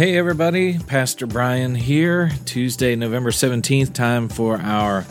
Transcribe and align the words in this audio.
Hey, 0.00 0.16
everybody, 0.16 0.78
Pastor 0.78 1.26
Brian 1.26 1.74
here. 1.74 2.30
Tuesday, 2.46 2.96
November 2.96 3.30
17th, 3.30 3.92
time 3.92 4.30
for 4.30 4.56
our 4.56 5.04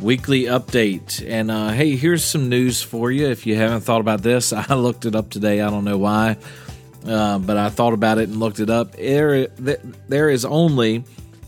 weekly 0.00 0.42
update. 0.42 1.28
And 1.28 1.50
uh, 1.50 1.70
hey, 1.70 1.96
here's 1.96 2.22
some 2.22 2.48
news 2.48 2.80
for 2.80 3.10
you. 3.10 3.26
If 3.26 3.48
you 3.48 3.56
haven't 3.56 3.80
thought 3.80 4.00
about 4.00 4.22
this, 4.22 4.52
I 4.52 4.74
looked 4.74 5.06
it 5.06 5.16
up 5.16 5.30
today. 5.30 5.60
I 5.60 5.70
don't 5.70 5.82
know 5.82 5.98
why, 5.98 6.36
uh, 7.04 7.40
but 7.40 7.56
I 7.56 7.68
thought 7.68 7.94
about 7.94 8.18
it 8.18 8.28
and 8.28 8.38
looked 8.38 8.60
it 8.60 8.70
up. 8.70 8.92
There, 8.92 9.48
there 9.48 10.30
is 10.30 10.44
only 10.44 11.02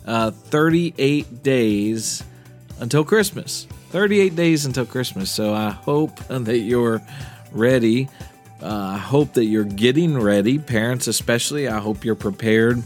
uh, 0.04 0.32
38 0.32 1.44
days 1.44 2.24
until 2.80 3.04
Christmas. 3.04 3.68
38 3.90 4.34
days 4.34 4.66
until 4.66 4.84
Christmas. 4.84 5.30
So 5.30 5.54
I 5.54 5.70
hope 5.70 6.16
that 6.26 6.58
you're 6.58 7.00
ready 7.52 8.08
uh, 8.62 8.92
I 8.94 8.98
hope 8.98 9.34
that 9.34 9.44
you're 9.44 9.64
getting 9.64 10.18
ready, 10.18 10.58
parents 10.58 11.06
especially. 11.06 11.68
I 11.68 11.78
hope 11.78 12.04
you're 12.04 12.14
prepared 12.14 12.82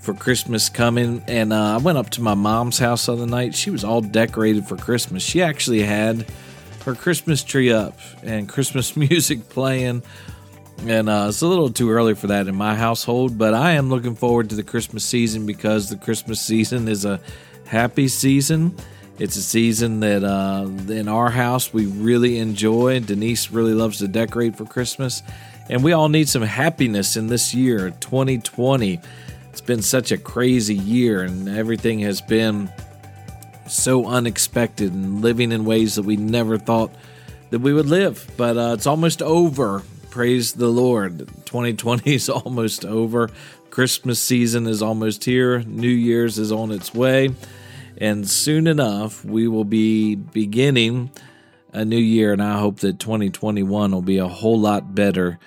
for 0.00 0.14
Christmas 0.14 0.68
coming. 0.68 1.22
And 1.28 1.52
uh, 1.52 1.74
I 1.74 1.76
went 1.78 1.98
up 1.98 2.10
to 2.10 2.22
my 2.22 2.34
mom's 2.34 2.78
house 2.78 3.06
the 3.06 3.12
other 3.12 3.26
night. 3.26 3.54
She 3.54 3.70
was 3.70 3.84
all 3.84 4.00
decorated 4.00 4.66
for 4.66 4.76
Christmas. 4.76 5.22
She 5.22 5.42
actually 5.42 5.82
had 5.82 6.26
her 6.84 6.94
Christmas 6.94 7.42
tree 7.42 7.72
up 7.72 7.98
and 8.22 8.48
Christmas 8.48 8.96
music 8.96 9.48
playing. 9.48 10.02
And 10.86 11.08
uh, 11.08 11.26
it's 11.28 11.42
a 11.42 11.46
little 11.46 11.70
too 11.70 11.90
early 11.90 12.14
for 12.14 12.28
that 12.28 12.46
in 12.46 12.54
my 12.54 12.74
household, 12.74 13.36
but 13.36 13.52
I 13.52 13.72
am 13.72 13.90
looking 13.90 14.14
forward 14.14 14.50
to 14.50 14.56
the 14.56 14.62
Christmas 14.62 15.04
season 15.04 15.44
because 15.44 15.90
the 15.90 15.96
Christmas 15.96 16.40
season 16.40 16.86
is 16.86 17.04
a 17.04 17.20
happy 17.66 18.06
season. 18.06 18.76
It's 19.18 19.36
a 19.36 19.42
season 19.42 19.98
that 20.00 20.22
uh, 20.22 20.68
in 20.92 21.08
our 21.08 21.28
house 21.28 21.72
we 21.72 21.86
really 21.86 22.38
enjoy. 22.38 23.00
Denise 23.00 23.50
really 23.50 23.74
loves 23.74 23.98
to 23.98 24.06
decorate 24.06 24.54
for 24.54 24.64
Christmas. 24.64 25.24
And 25.68 25.82
we 25.82 25.92
all 25.92 26.08
need 26.08 26.28
some 26.28 26.42
happiness 26.42 27.16
in 27.16 27.26
this 27.26 27.52
year, 27.52 27.90
2020. 27.90 29.00
It's 29.50 29.60
been 29.60 29.82
such 29.82 30.12
a 30.12 30.18
crazy 30.18 30.76
year, 30.76 31.22
and 31.22 31.48
everything 31.48 31.98
has 32.00 32.20
been 32.20 32.72
so 33.66 34.06
unexpected 34.06 34.92
and 34.92 35.20
living 35.20 35.50
in 35.50 35.64
ways 35.64 35.96
that 35.96 36.04
we 36.04 36.16
never 36.16 36.56
thought 36.56 36.92
that 37.50 37.58
we 37.58 37.72
would 37.72 37.86
live. 37.86 38.24
But 38.36 38.56
uh, 38.56 38.74
it's 38.74 38.86
almost 38.86 39.20
over. 39.20 39.82
Praise 40.10 40.52
the 40.52 40.68
Lord. 40.68 41.26
2020 41.44 42.14
is 42.14 42.28
almost 42.28 42.84
over. 42.84 43.30
Christmas 43.70 44.22
season 44.22 44.68
is 44.68 44.80
almost 44.80 45.24
here. 45.24 45.60
New 45.64 45.88
Year's 45.88 46.38
is 46.38 46.52
on 46.52 46.70
its 46.70 46.94
way. 46.94 47.30
And 48.00 48.28
soon 48.28 48.66
enough, 48.66 49.24
we 49.24 49.48
will 49.48 49.64
be 49.64 50.14
beginning 50.14 51.10
a 51.72 51.84
new 51.84 51.98
year, 51.98 52.32
and 52.32 52.42
I 52.42 52.58
hope 52.58 52.80
that 52.80 52.98
2021 53.00 53.92
will 53.92 54.02
be 54.02 54.18
a 54.18 54.28
whole 54.28 54.58
lot 54.58 54.94
better 54.94 55.38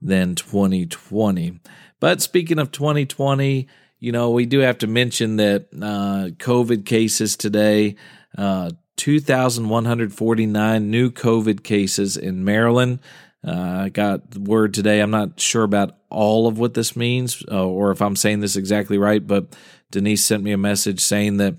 than 0.00 0.34
2020. 0.34 1.60
But 1.98 2.20
speaking 2.20 2.58
of 2.58 2.70
2020, 2.70 3.66
you 3.98 4.12
know, 4.12 4.30
we 4.30 4.44
do 4.44 4.58
have 4.60 4.78
to 4.78 4.86
mention 4.86 5.36
that 5.36 5.68
uh, 5.72 6.28
COVID 6.36 6.84
cases 6.84 7.36
today, 7.36 7.96
uh, 8.36 8.70
2,149 8.96 10.90
new 10.90 11.10
COVID 11.10 11.64
cases 11.64 12.16
in 12.18 12.44
Maryland. 12.44 13.00
Uh, 13.42 13.84
I 13.84 13.88
got 13.88 14.36
word 14.36 14.74
today. 14.74 15.00
I'm 15.00 15.10
not 15.10 15.40
sure 15.40 15.64
about 15.64 15.96
all 16.10 16.46
of 16.46 16.58
what 16.58 16.74
this 16.74 16.94
means 16.94 17.42
uh, 17.50 17.66
or 17.66 17.90
if 17.90 18.00
I'm 18.00 18.16
saying 18.16 18.40
this 18.40 18.56
exactly 18.56 18.98
right, 18.98 19.26
but 19.26 19.56
Denise 19.90 20.24
sent 20.24 20.42
me 20.42 20.52
a 20.52 20.58
message 20.58 21.00
saying 21.00 21.38
that 21.38 21.54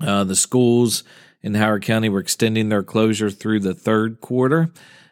uh, 0.00 0.24
the 0.24 0.36
schools 0.36 1.04
in 1.42 1.54
Howard 1.54 1.82
County 1.82 2.08
were 2.08 2.20
extending 2.20 2.68
their 2.68 2.82
closure 2.82 3.30
through 3.30 3.60
the 3.60 3.74
third 3.74 4.20
quarter. 4.20 4.70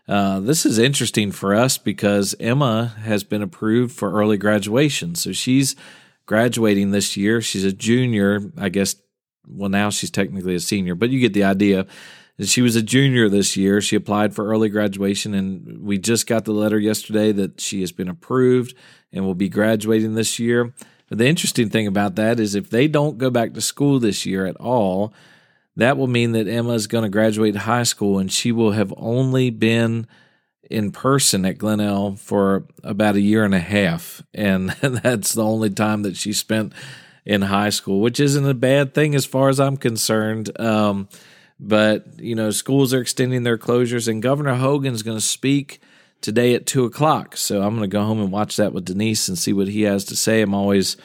Uh, 0.08 0.40
this 0.40 0.64
is 0.64 0.78
interesting 0.78 1.32
for 1.32 1.54
us 1.54 1.78
because 1.78 2.34
Emma 2.38 2.94
has 3.00 3.24
been 3.24 3.42
approved 3.42 3.94
for 3.94 4.12
early 4.12 4.36
graduation. 4.36 5.14
So 5.14 5.32
she's 5.32 5.74
graduating 6.26 6.90
this 6.90 7.16
year. 7.16 7.40
She's 7.40 7.64
a 7.64 7.72
junior, 7.72 8.52
I 8.56 8.68
guess. 8.68 8.96
Well, 9.48 9.68
now 9.68 9.90
she's 9.90 10.10
technically 10.10 10.54
a 10.54 10.60
senior, 10.60 10.94
but 10.94 11.10
you 11.10 11.20
get 11.20 11.32
the 11.32 11.44
idea. 11.44 11.86
She 12.40 12.60
was 12.60 12.76
a 12.76 12.82
junior 12.82 13.28
this 13.28 13.56
year. 13.56 13.80
She 13.80 13.96
applied 13.96 14.34
for 14.34 14.46
early 14.46 14.68
graduation, 14.68 15.34
and 15.34 15.82
we 15.82 15.98
just 15.98 16.26
got 16.26 16.44
the 16.44 16.52
letter 16.52 16.78
yesterday 16.78 17.32
that 17.32 17.60
she 17.60 17.80
has 17.80 17.92
been 17.92 18.08
approved 18.08 18.74
and 19.12 19.24
will 19.24 19.34
be 19.34 19.48
graduating 19.48 20.14
this 20.14 20.38
year. 20.38 20.74
The 21.08 21.26
interesting 21.26 21.70
thing 21.70 21.86
about 21.86 22.16
that 22.16 22.40
is 22.40 22.54
if 22.54 22.70
they 22.70 22.88
don't 22.88 23.18
go 23.18 23.30
back 23.30 23.54
to 23.54 23.60
school 23.60 24.00
this 24.00 24.26
year 24.26 24.46
at 24.46 24.56
all, 24.56 25.14
that 25.76 25.96
will 25.96 26.08
mean 26.08 26.32
that 26.32 26.48
Emma 26.48 26.72
is 26.72 26.86
going 26.86 27.04
to 27.04 27.10
graduate 27.10 27.54
high 27.54 27.84
school 27.84 28.18
and 28.18 28.32
she 28.32 28.50
will 28.50 28.72
have 28.72 28.92
only 28.96 29.50
been 29.50 30.06
in 30.68 30.90
person 30.90 31.44
at 31.44 31.58
Glenelg 31.58 32.18
for 32.18 32.66
about 32.82 33.14
a 33.14 33.20
year 33.20 33.44
and 33.44 33.54
a 33.54 33.60
half. 33.60 34.22
And 34.34 34.70
that's 34.80 35.32
the 35.32 35.44
only 35.44 35.70
time 35.70 36.02
that 36.02 36.16
she 36.16 36.32
spent 36.32 36.72
in 37.24 37.42
high 37.42 37.70
school, 37.70 38.00
which 38.00 38.20
isn't 38.20 38.48
a 38.48 38.54
bad 38.54 38.94
thing 38.94 39.14
as 39.14 39.26
far 39.26 39.48
as 39.48 39.60
I'm 39.60 39.76
concerned. 39.76 40.58
Um, 40.60 41.08
but, 41.58 42.20
you 42.20 42.34
know, 42.34 42.50
schools 42.50 42.92
are 42.92 43.00
extending 43.00 43.42
their 43.42 43.58
closures, 43.58 44.08
and 44.08 44.22
Governor 44.22 44.54
Hogan 44.54 44.94
is 44.94 45.02
going 45.02 45.16
to 45.16 45.24
speak 45.24 45.80
today 46.20 46.54
at 46.54 46.66
two 46.66 46.84
o'clock. 46.84 47.36
So 47.36 47.62
I'm 47.62 47.76
going 47.76 47.88
to 47.88 47.96
go 47.96 48.04
home 48.04 48.20
and 48.20 48.32
watch 48.32 48.56
that 48.56 48.72
with 48.72 48.84
Denise 48.84 49.28
and 49.28 49.38
see 49.38 49.52
what 49.52 49.68
he 49.68 49.82
has 49.82 50.04
to 50.06 50.16
say. 50.16 50.42
I'm 50.42 50.54
always 50.54 50.96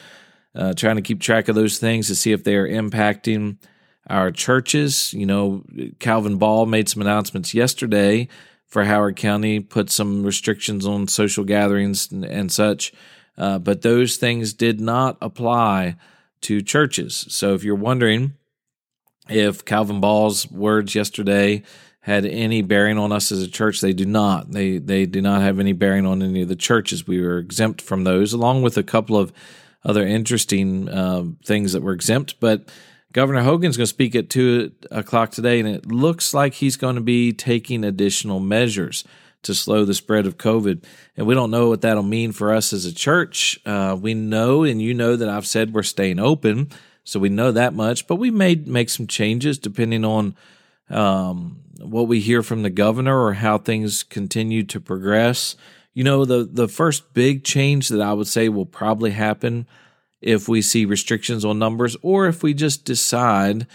uh, 0.54 0.74
trying 0.74 0.96
to 0.96 1.02
keep 1.02 1.20
track 1.20 1.48
of 1.48 1.54
those 1.54 1.78
things 1.78 2.08
to 2.08 2.14
see 2.14 2.32
if 2.32 2.44
they 2.44 2.56
are 2.56 2.68
impacting 2.68 3.56
our 4.08 4.30
churches. 4.30 5.12
You 5.12 5.26
know, 5.26 5.64
Calvin 5.98 6.38
Ball 6.38 6.66
made 6.66 6.88
some 6.88 7.02
announcements 7.02 7.54
yesterday 7.54 8.28
for 8.66 8.84
Howard 8.84 9.16
County, 9.16 9.60
put 9.60 9.90
some 9.90 10.22
restrictions 10.22 10.86
on 10.86 11.06
social 11.06 11.44
gatherings 11.44 12.10
and, 12.10 12.24
and 12.24 12.50
such, 12.50 12.92
uh, 13.36 13.58
but 13.58 13.82
those 13.82 14.16
things 14.16 14.54
did 14.54 14.80
not 14.80 15.18
apply 15.20 15.96
to 16.42 16.62
churches. 16.62 17.26
So 17.28 17.54
if 17.54 17.64
you're 17.64 17.74
wondering 17.74 18.34
if 19.28 19.64
Calvin 19.64 20.00
Ball's 20.00 20.50
words 20.50 20.94
yesterday 20.94 21.62
had 22.02 22.26
any 22.26 22.62
bearing 22.62 22.98
on 22.98 23.12
us 23.12 23.30
as 23.30 23.42
a 23.42 23.48
church. 23.48 23.80
They 23.80 23.92
do 23.92 24.04
not. 24.04 24.50
They 24.50 24.78
they 24.78 25.06
do 25.06 25.22
not 25.22 25.40
have 25.40 25.58
any 25.58 25.72
bearing 25.72 26.04
on 26.04 26.22
any 26.22 26.42
of 26.42 26.48
the 26.48 26.56
churches. 26.56 27.06
We 27.06 27.20
were 27.20 27.38
exempt 27.38 27.80
from 27.80 28.04
those, 28.04 28.32
along 28.32 28.62
with 28.62 28.76
a 28.76 28.82
couple 28.82 29.16
of 29.16 29.32
other 29.84 30.06
interesting 30.06 30.88
uh, 30.88 31.24
things 31.44 31.72
that 31.72 31.82
were 31.82 31.92
exempt. 31.92 32.38
But 32.40 32.68
Governor 33.12 33.42
Hogan's 33.42 33.76
going 33.76 33.84
to 33.84 33.88
speak 33.88 34.14
at 34.14 34.30
two 34.30 34.72
o'clock 34.90 35.30
today, 35.30 35.60
and 35.60 35.68
it 35.68 35.86
looks 35.86 36.34
like 36.34 36.54
he's 36.54 36.76
going 36.76 36.96
to 36.96 37.00
be 37.00 37.32
taking 37.32 37.84
additional 37.84 38.40
measures 38.40 39.04
to 39.42 39.54
slow 39.54 39.84
the 39.84 39.94
spread 39.94 40.26
of 40.26 40.38
COVID. 40.38 40.84
And 41.16 41.26
we 41.26 41.34
don't 41.34 41.50
know 41.50 41.68
what 41.68 41.82
that'll 41.82 42.02
mean 42.02 42.32
for 42.32 42.52
us 42.52 42.72
as 42.72 42.84
a 42.84 42.94
church. 42.94 43.60
Uh, 43.64 43.96
we 44.00 44.14
know, 44.14 44.64
and 44.64 44.82
you 44.82 44.94
know 44.94 45.14
that 45.14 45.28
I've 45.28 45.46
said 45.46 45.72
we're 45.74 45.82
staying 45.82 46.18
open, 46.18 46.70
so 47.04 47.20
we 47.20 47.28
know 47.28 47.52
that 47.52 47.74
much. 47.74 48.06
But 48.08 48.16
we 48.16 48.30
may 48.30 48.56
make 48.56 48.88
some 48.88 49.06
changes 49.06 49.58
depending 49.58 50.04
on 50.04 50.34
um, 50.90 51.61
what 51.80 52.08
we 52.08 52.20
hear 52.20 52.42
from 52.42 52.62
the 52.62 52.70
governor 52.70 53.20
or 53.20 53.34
how 53.34 53.58
things 53.58 54.02
continue 54.02 54.62
to 54.64 54.80
progress. 54.80 55.56
You 55.94 56.04
know, 56.04 56.24
the 56.24 56.48
the 56.50 56.68
first 56.68 57.12
big 57.14 57.44
change 57.44 57.88
that 57.88 58.00
I 58.00 58.12
would 58.12 58.26
say 58.26 58.48
will 58.48 58.66
probably 58.66 59.10
happen 59.10 59.66
if 60.20 60.48
we 60.48 60.62
see 60.62 60.84
restrictions 60.84 61.44
on 61.44 61.58
numbers 61.58 61.96
or 62.02 62.26
if 62.26 62.42
we 62.42 62.54
just 62.54 62.84
decide 62.84 63.66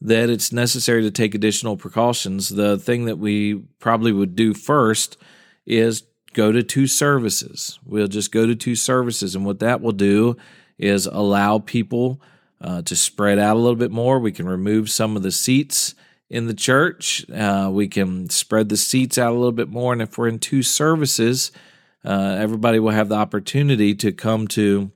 that 0.00 0.28
it's 0.28 0.52
necessary 0.52 1.02
to 1.02 1.10
take 1.10 1.34
additional 1.34 1.76
precautions. 1.76 2.50
The 2.50 2.76
thing 2.76 3.06
that 3.06 3.18
we 3.18 3.54
probably 3.78 4.12
would 4.12 4.36
do 4.36 4.52
first 4.52 5.16
is 5.64 6.02
go 6.34 6.52
to 6.52 6.62
two 6.62 6.86
services. 6.86 7.78
We'll 7.86 8.08
just 8.08 8.30
go 8.30 8.44
to 8.46 8.54
two 8.54 8.74
services, 8.74 9.34
and 9.34 9.46
what 9.46 9.60
that 9.60 9.80
will 9.80 9.92
do 9.92 10.36
is 10.76 11.06
allow 11.06 11.60
people 11.60 12.20
uh, 12.60 12.82
to 12.82 12.96
spread 12.96 13.38
out 13.38 13.56
a 13.56 13.60
little 13.60 13.76
bit 13.76 13.92
more. 13.92 14.18
We 14.18 14.32
can 14.32 14.46
remove 14.46 14.90
some 14.90 15.16
of 15.16 15.22
the 15.22 15.30
seats 15.30 15.94
in 16.30 16.46
the 16.46 16.54
church. 16.54 17.28
Uh, 17.30 17.70
we 17.72 17.88
can 17.88 18.30
spread 18.30 18.68
the 18.68 18.76
seats 18.76 19.18
out 19.18 19.32
a 19.32 19.36
little 19.36 19.52
bit 19.52 19.68
more. 19.68 19.92
And 19.92 20.02
if 20.02 20.16
we're 20.18 20.28
in 20.28 20.38
two 20.38 20.62
services, 20.62 21.52
uh, 22.04 22.36
everybody 22.38 22.78
will 22.78 22.90
have 22.90 23.08
the 23.08 23.14
opportunity 23.14 23.94
to 23.94 24.12
come 24.12 24.48
to 24.48 24.90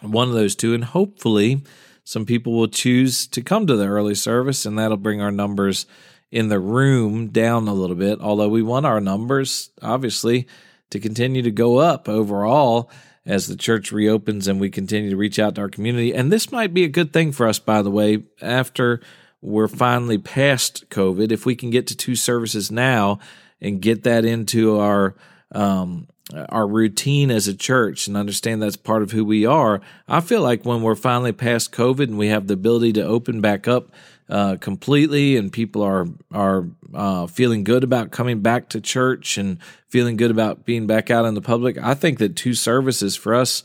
one 0.00 0.28
of 0.28 0.34
those 0.34 0.54
two. 0.54 0.74
And 0.74 0.84
hopefully, 0.84 1.62
some 2.04 2.26
people 2.26 2.54
will 2.54 2.68
choose 2.68 3.26
to 3.28 3.42
come 3.42 3.66
to 3.66 3.76
the 3.76 3.86
early 3.86 4.14
service, 4.14 4.66
and 4.66 4.78
that'll 4.78 4.96
bring 4.96 5.20
our 5.20 5.30
numbers 5.30 5.86
in 6.30 6.48
the 6.48 6.58
room 6.58 7.28
down 7.28 7.68
a 7.68 7.74
little 7.74 7.96
bit. 7.96 8.20
Although 8.20 8.48
we 8.48 8.62
want 8.62 8.86
our 8.86 9.00
numbers, 9.00 9.70
obviously, 9.82 10.48
to 10.90 10.98
continue 10.98 11.42
to 11.42 11.50
go 11.50 11.78
up 11.78 12.08
overall 12.08 12.90
as 13.24 13.46
the 13.46 13.56
church 13.56 13.92
reopens 13.92 14.48
and 14.48 14.60
we 14.60 14.68
continue 14.68 15.10
to 15.10 15.16
reach 15.16 15.38
out 15.38 15.54
to 15.54 15.60
our 15.60 15.68
community. 15.68 16.12
And 16.12 16.32
this 16.32 16.50
might 16.50 16.74
be 16.74 16.84
a 16.84 16.88
good 16.88 17.12
thing 17.12 17.32
for 17.32 17.46
us, 17.46 17.58
by 17.58 17.82
the 17.82 17.90
way, 17.90 18.24
after 18.40 19.00
we're 19.42 19.68
finally 19.68 20.18
past 20.18 20.88
COVID, 20.88 21.32
if 21.32 21.44
we 21.44 21.54
can 21.54 21.70
get 21.70 21.86
to 21.88 21.96
two 21.96 22.16
services 22.16 22.70
now 22.70 23.18
and 23.60 23.82
get 23.82 24.04
that 24.04 24.24
into 24.24 24.78
our 24.78 25.14
um, 25.50 26.06
our 26.48 26.66
routine 26.66 27.30
as 27.30 27.46
a 27.46 27.54
church 27.54 28.06
and 28.06 28.16
understand 28.16 28.62
that's 28.62 28.76
part 28.76 29.02
of 29.02 29.10
who 29.10 29.22
we 29.22 29.44
are, 29.44 29.82
I 30.08 30.20
feel 30.20 30.40
like 30.40 30.64
when 30.64 30.80
we're 30.80 30.94
finally 30.94 31.32
past 31.32 31.72
COVID 31.72 32.04
and 32.04 32.16
we 32.16 32.28
have 32.28 32.46
the 32.46 32.54
ability 32.54 32.94
to 32.94 33.02
open 33.02 33.42
back 33.42 33.68
up 33.68 33.90
uh, 34.30 34.56
completely, 34.56 35.36
and 35.36 35.52
people 35.52 35.82
are 35.82 36.06
are 36.32 36.66
uh, 36.94 37.26
feeling 37.26 37.64
good 37.64 37.84
about 37.84 38.12
coming 38.12 38.40
back 38.40 38.68
to 38.70 38.80
church 38.80 39.36
and 39.36 39.58
feeling 39.88 40.16
good 40.16 40.30
about 40.30 40.64
being 40.64 40.86
back 40.86 41.10
out 41.10 41.26
in 41.26 41.34
the 41.34 41.42
public, 41.42 41.76
I 41.76 41.94
think 41.94 42.18
that 42.18 42.36
two 42.36 42.54
services 42.54 43.16
for 43.16 43.34
us 43.34 43.62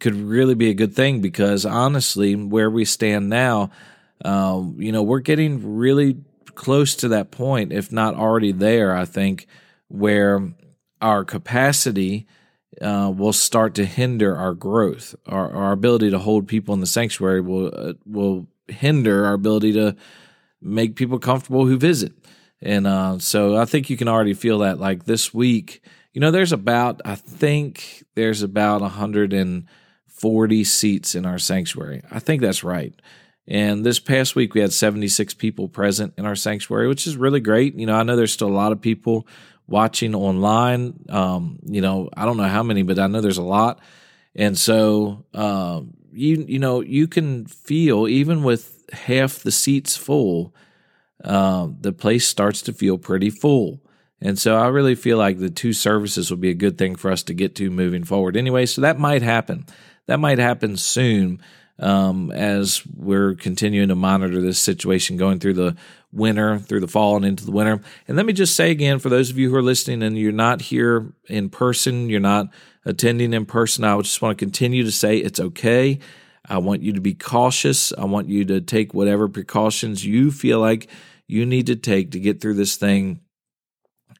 could 0.00 0.14
really 0.14 0.54
be 0.54 0.70
a 0.70 0.74
good 0.74 0.94
thing 0.94 1.20
because 1.20 1.64
honestly, 1.64 2.34
where 2.34 2.70
we 2.70 2.84
stand 2.84 3.28
now, 3.28 3.70
um, 4.24 4.76
you 4.78 4.92
know, 4.92 5.02
we're 5.02 5.20
getting 5.20 5.76
really 5.76 6.16
close 6.54 6.94
to 6.96 7.08
that 7.08 7.30
point, 7.30 7.72
if 7.72 7.90
not 7.92 8.14
already 8.14 8.52
there, 8.52 8.94
I 8.94 9.04
think, 9.04 9.46
where 9.88 10.52
our 11.00 11.24
capacity 11.24 12.26
uh, 12.80 13.12
will 13.14 13.32
start 13.32 13.74
to 13.74 13.84
hinder 13.84 14.36
our 14.36 14.54
growth. 14.54 15.14
Our, 15.26 15.52
our 15.52 15.72
ability 15.72 16.10
to 16.10 16.18
hold 16.18 16.48
people 16.48 16.74
in 16.74 16.80
the 16.80 16.86
sanctuary 16.86 17.40
will 17.40 17.72
uh, 17.74 17.94
will 18.06 18.46
hinder 18.68 19.26
our 19.26 19.34
ability 19.34 19.72
to 19.74 19.96
make 20.60 20.96
people 20.96 21.18
comfortable 21.18 21.66
who 21.66 21.76
visit. 21.76 22.12
And 22.62 22.86
uh, 22.86 23.18
so 23.18 23.56
I 23.56 23.64
think 23.64 23.90
you 23.90 23.96
can 23.96 24.08
already 24.08 24.34
feel 24.34 24.60
that. 24.60 24.78
Like 24.78 25.04
this 25.04 25.34
week, 25.34 25.82
you 26.12 26.20
know, 26.20 26.30
there's 26.30 26.52
about 26.52 27.00
I 27.04 27.16
think 27.16 28.04
there's 28.14 28.42
about 28.42 28.80
140 28.80 30.64
seats 30.64 31.14
in 31.14 31.26
our 31.26 31.38
sanctuary. 31.38 32.02
I 32.10 32.20
think 32.20 32.40
that's 32.40 32.64
right. 32.64 32.94
And 33.46 33.84
this 33.84 33.98
past 33.98 34.36
week, 34.36 34.54
we 34.54 34.60
had 34.60 34.72
76 34.72 35.34
people 35.34 35.68
present 35.68 36.14
in 36.16 36.26
our 36.26 36.36
sanctuary, 36.36 36.88
which 36.88 37.06
is 37.06 37.16
really 37.16 37.40
great. 37.40 37.74
You 37.74 37.86
know, 37.86 37.94
I 37.94 38.02
know 38.02 38.16
there's 38.16 38.32
still 38.32 38.48
a 38.48 38.50
lot 38.50 38.72
of 38.72 38.80
people 38.80 39.26
watching 39.66 40.14
online. 40.14 40.94
Um, 41.08 41.58
you 41.64 41.80
know, 41.80 42.08
I 42.16 42.24
don't 42.24 42.36
know 42.36 42.44
how 42.44 42.62
many, 42.62 42.82
but 42.82 42.98
I 42.98 43.08
know 43.08 43.20
there's 43.20 43.38
a 43.38 43.42
lot. 43.42 43.80
And 44.34 44.56
so, 44.56 45.26
uh, 45.34 45.82
you 46.12 46.44
you 46.46 46.58
know, 46.58 46.80
you 46.80 47.08
can 47.08 47.46
feel 47.46 48.06
even 48.06 48.42
with 48.42 48.84
half 48.92 49.40
the 49.40 49.52
seats 49.52 49.96
full, 49.96 50.54
uh, 51.24 51.68
the 51.80 51.92
place 51.92 52.26
starts 52.26 52.62
to 52.62 52.72
feel 52.72 52.96
pretty 52.96 53.30
full. 53.30 53.80
And 54.20 54.38
so 54.38 54.56
I 54.56 54.68
really 54.68 54.94
feel 54.94 55.18
like 55.18 55.38
the 55.38 55.50
two 55.50 55.72
services 55.72 56.30
will 56.30 56.38
be 56.38 56.50
a 56.50 56.54
good 56.54 56.78
thing 56.78 56.94
for 56.94 57.10
us 57.10 57.24
to 57.24 57.34
get 57.34 57.56
to 57.56 57.70
moving 57.70 58.04
forward. 58.04 58.36
Anyway, 58.36 58.66
so 58.66 58.82
that 58.82 58.98
might 58.98 59.22
happen. 59.22 59.66
That 60.06 60.20
might 60.20 60.38
happen 60.38 60.76
soon 60.76 61.40
um, 61.82 62.30
as 62.30 62.82
we're 62.86 63.34
continuing 63.34 63.88
to 63.88 63.94
monitor 63.94 64.40
this 64.40 64.58
situation 64.58 65.16
going 65.16 65.40
through 65.40 65.54
the 65.54 65.76
winter, 66.12 66.58
through 66.58 66.80
the 66.80 66.88
fall, 66.88 67.16
and 67.16 67.24
into 67.24 67.44
the 67.44 67.50
winter. 67.50 67.80
And 68.06 68.16
let 68.16 68.26
me 68.26 68.32
just 68.32 68.54
say 68.54 68.70
again, 68.70 68.98
for 68.98 69.08
those 69.08 69.30
of 69.30 69.38
you 69.38 69.50
who 69.50 69.56
are 69.56 69.62
listening 69.62 70.02
and 70.02 70.16
you're 70.16 70.32
not 70.32 70.62
here 70.62 71.12
in 71.28 71.50
person, 71.50 72.08
you're 72.08 72.20
not 72.20 72.46
attending 72.84 73.32
in 73.32 73.46
person, 73.46 73.84
I 73.84 73.96
just 73.98 74.22
want 74.22 74.38
to 74.38 74.44
continue 74.44 74.84
to 74.84 74.92
say 74.92 75.18
it's 75.18 75.40
okay. 75.40 75.98
I 76.48 76.58
want 76.58 76.82
you 76.82 76.92
to 76.92 77.00
be 77.00 77.14
cautious. 77.14 77.92
I 77.96 78.04
want 78.04 78.28
you 78.28 78.44
to 78.46 78.60
take 78.60 78.94
whatever 78.94 79.28
precautions 79.28 80.04
you 80.04 80.30
feel 80.30 80.60
like 80.60 80.88
you 81.26 81.46
need 81.46 81.66
to 81.66 81.76
take 81.76 82.10
to 82.12 82.20
get 82.20 82.40
through 82.40 82.54
this 82.54 82.76
thing 82.76 83.20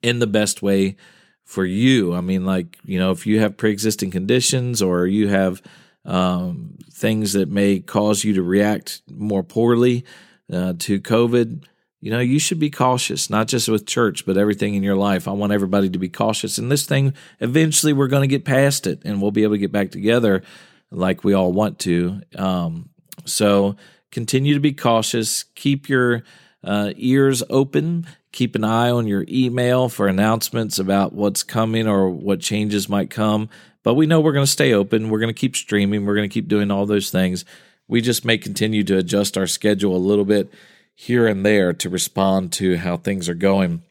in 0.03 0.19
the 0.19 0.26
best 0.26 0.62
way 0.62 0.97
for 1.44 1.64
you. 1.64 2.14
I 2.14 2.20
mean, 2.20 2.44
like, 2.44 2.79
you 2.85 2.99
know, 2.99 3.11
if 3.11 3.26
you 3.26 3.41
have 3.41 3.56
pre 3.56 3.70
existing 3.70 4.11
conditions 4.11 4.81
or 4.81 5.06
you 5.06 5.29
have 5.29 5.62
um, 6.04 6.78
things 6.93 7.32
that 7.34 7.49
may 7.49 7.81
cause 7.81 8.25
you 8.25 8.34
to 8.34 8.43
react 8.43 9.02
more 9.10 9.43
poorly 9.43 10.04
uh, 10.52 10.75
to 10.78 11.00
COVID, 11.00 11.64
you 12.00 12.10
know, 12.10 12.19
you 12.19 12.40
should 12.40 12.58
be 12.58 12.70
cautious, 12.70 13.31
not 13.31 13.46
just 13.46 13.69
with 13.69 13.87
church, 13.87 14.26
but 14.26 14.37
everything 14.37 14.75
in 14.75 14.82
your 14.82 14.96
life. 14.96 15.28
I 15.28 15.32
want 15.32 15.52
everybody 15.52 15.88
to 15.90 15.99
be 15.99 16.08
cautious. 16.08 16.58
And 16.58 16.70
this 16.70 16.84
thing, 16.84 17.14
eventually, 17.38 17.93
we're 17.93 18.08
going 18.08 18.28
to 18.28 18.34
get 18.34 18.44
past 18.44 18.88
it 18.88 19.02
and 19.04 19.22
we'll 19.22 19.31
be 19.31 19.44
able 19.44 19.54
to 19.54 19.58
get 19.58 19.70
back 19.70 19.93
together 19.93 20.43
like 20.90 21.22
we 21.22 21.32
all 21.32 21.52
want 21.52 21.78
to. 21.81 22.20
Um, 22.37 22.90
so 23.25 23.76
continue 24.10 24.54
to 24.54 24.60
be 24.60 24.72
cautious. 24.72 25.44
Keep 25.54 25.88
your 25.88 26.25
uh, 26.64 26.93
ears 26.96 27.43
open. 27.49 28.06
Keep 28.32 28.56
an 28.56 28.64
eye 28.64 28.90
on 28.90 29.06
your 29.06 29.25
email 29.28 29.88
for 29.88 30.08
announcements 30.08 30.81
about 30.81 31.12
what's 31.12 31.44
coming 31.44 31.87
or 31.87 32.10
what 32.10 32.40
changes 32.40 32.88
might 32.88 33.10
come. 33.10 33.49
But 33.82 33.94
we 33.94 34.06
know 34.06 34.20
we're 34.20 34.32
going 34.32 34.46
to 34.46 34.50
stay 34.50 34.73
open. 34.73 35.11
We're 35.11 35.19
going 35.19 35.34
to 35.34 35.40
keep 35.40 35.56
streaming. 35.56 36.05
We're 36.05 36.14
going 36.14 36.29
to 36.29 36.32
keep 36.32 36.49
doing 36.49 36.70
all 36.70 36.87
those 36.87 37.11
things. 37.11 37.44
We 37.88 38.00
just 38.00 38.25
may 38.25 38.38
continue 38.38 38.84
to 38.84 38.99
adjust 38.99 39.37
our 39.37 39.46
schedule 39.46 39.96
a 39.96 39.99
little 39.99 40.25
bit 40.25 40.52
here 40.94 41.26
and 41.26 41.44
there 41.44 41.73
to 41.73 41.88
respond 41.88 42.52
to 42.52 42.76
how 42.76 42.96
things 42.96 43.29
are 43.29 43.34
going 43.34 43.82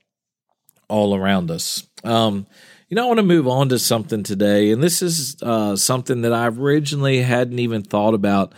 all 0.87 1.15
around 1.15 1.51
us. 1.51 1.87
Um, 2.03 2.47
you 2.89 2.95
know, 2.95 3.03
I 3.03 3.07
want 3.07 3.19
to 3.19 3.23
move 3.23 3.47
on 3.47 3.69
to 3.69 3.79
something 3.79 4.23
today, 4.23 4.71
and 4.71 4.83
this 4.83 5.01
is 5.01 5.41
uh, 5.41 5.75
something 5.77 6.21
that 6.21 6.33
I 6.33 6.47
originally 6.47 7.21
hadn't 7.21 7.59
even 7.59 7.83
thought 7.83 8.13
about 8.13 8.53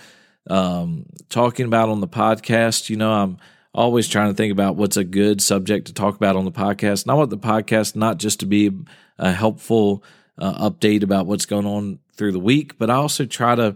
um, 0.49 1.05
talking 1.29 1.65
about 1.65 1.89
on 1.89 2.01
the 2.01 2.07
podcast. 2.07 2.89
You 2.89 2.97
know, 2.97 3.11
I'm 3.11 3.37
always 3.73 4.07
trying 4.07 4.29
to 4.29 4.33
think 4.35 4.51
about 4.51 4.75
what's 4.75 4.97
a 4.97 5.03
good 5.03 5.41
subject 5.41 5.87
to 5.87 5.93
talk 5.93 6.15
about 6.15 6.35
on 6.35 6.45
the 6.45 6.51
podcast. 6.51 7.03
And 7.03 7.11
I 7.11 7.15
want 7.15 7.29
the 7.29 7.37
podcast 7.37 7.95
not 7.95 8.17
just 8.17 8.39
to 8.41 8.45
be 8.45 8.71
a 9.17 9.31
helpful 9.31 10.03
uh, 10.37 10.69
update 10.69 11.03
about 11.03 11.25
what's 11.25 11.45
going 11.45 11.65
on 11.65 11.99
through 12.15 12.31
the 12.31 12.39
week, 12.39 12.77
but 12.77 12.89
I 12.89 12.95
also 12.95 13.25
try 13.25 13.55
to 13.55 13.75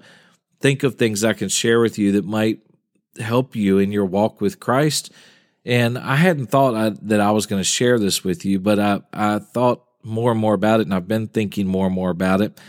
think 0.60 0.84
of 0.84 0.96
things 0.96 1.24
I 1.24 1.34
can 1.34 1.50
share 1.50 1.80
with 1.80 1.98
you 1.98 2.12
that 2.14 2.26
might 2.26 2.62
help 3.20 3.56
you 3.56 3.78
in 3.78 3.92
your 3.92 4.06
walk 4.06 4.42
with 4.42 4.60
Christ. 4.60 5.12
And 5.66 5.98
I 5.98 6.16
hadn't 6.16 6.48
thought 6.48 6.76
I, 6.76 6.90
that 7.02 7.20
I 7.20 7.32
was 7.32 7.46
going 7.46 7.60
to 7.60 7.68
share 7.68 8.00
this 8.00 8.24
with 8.24 8.46
you, 8.46 8.60
but 8.60 8.80
I, 8.80 9.02
I 9.12 9.40
thought 9.40 9.84
more 10.04 10.32
and 10.32 10.40
more 10.40 10.54
about 10.54 10.80
it, 10.80 10.88
and 10.88 10.94
I've 10.94 11.08
been 11.08 11.28
thinking 11.28 11.68
more 11.68 11.88
and 11.88 11.96
more 11.96 12.10
about 12.10 12.42
it. 12.42 12.60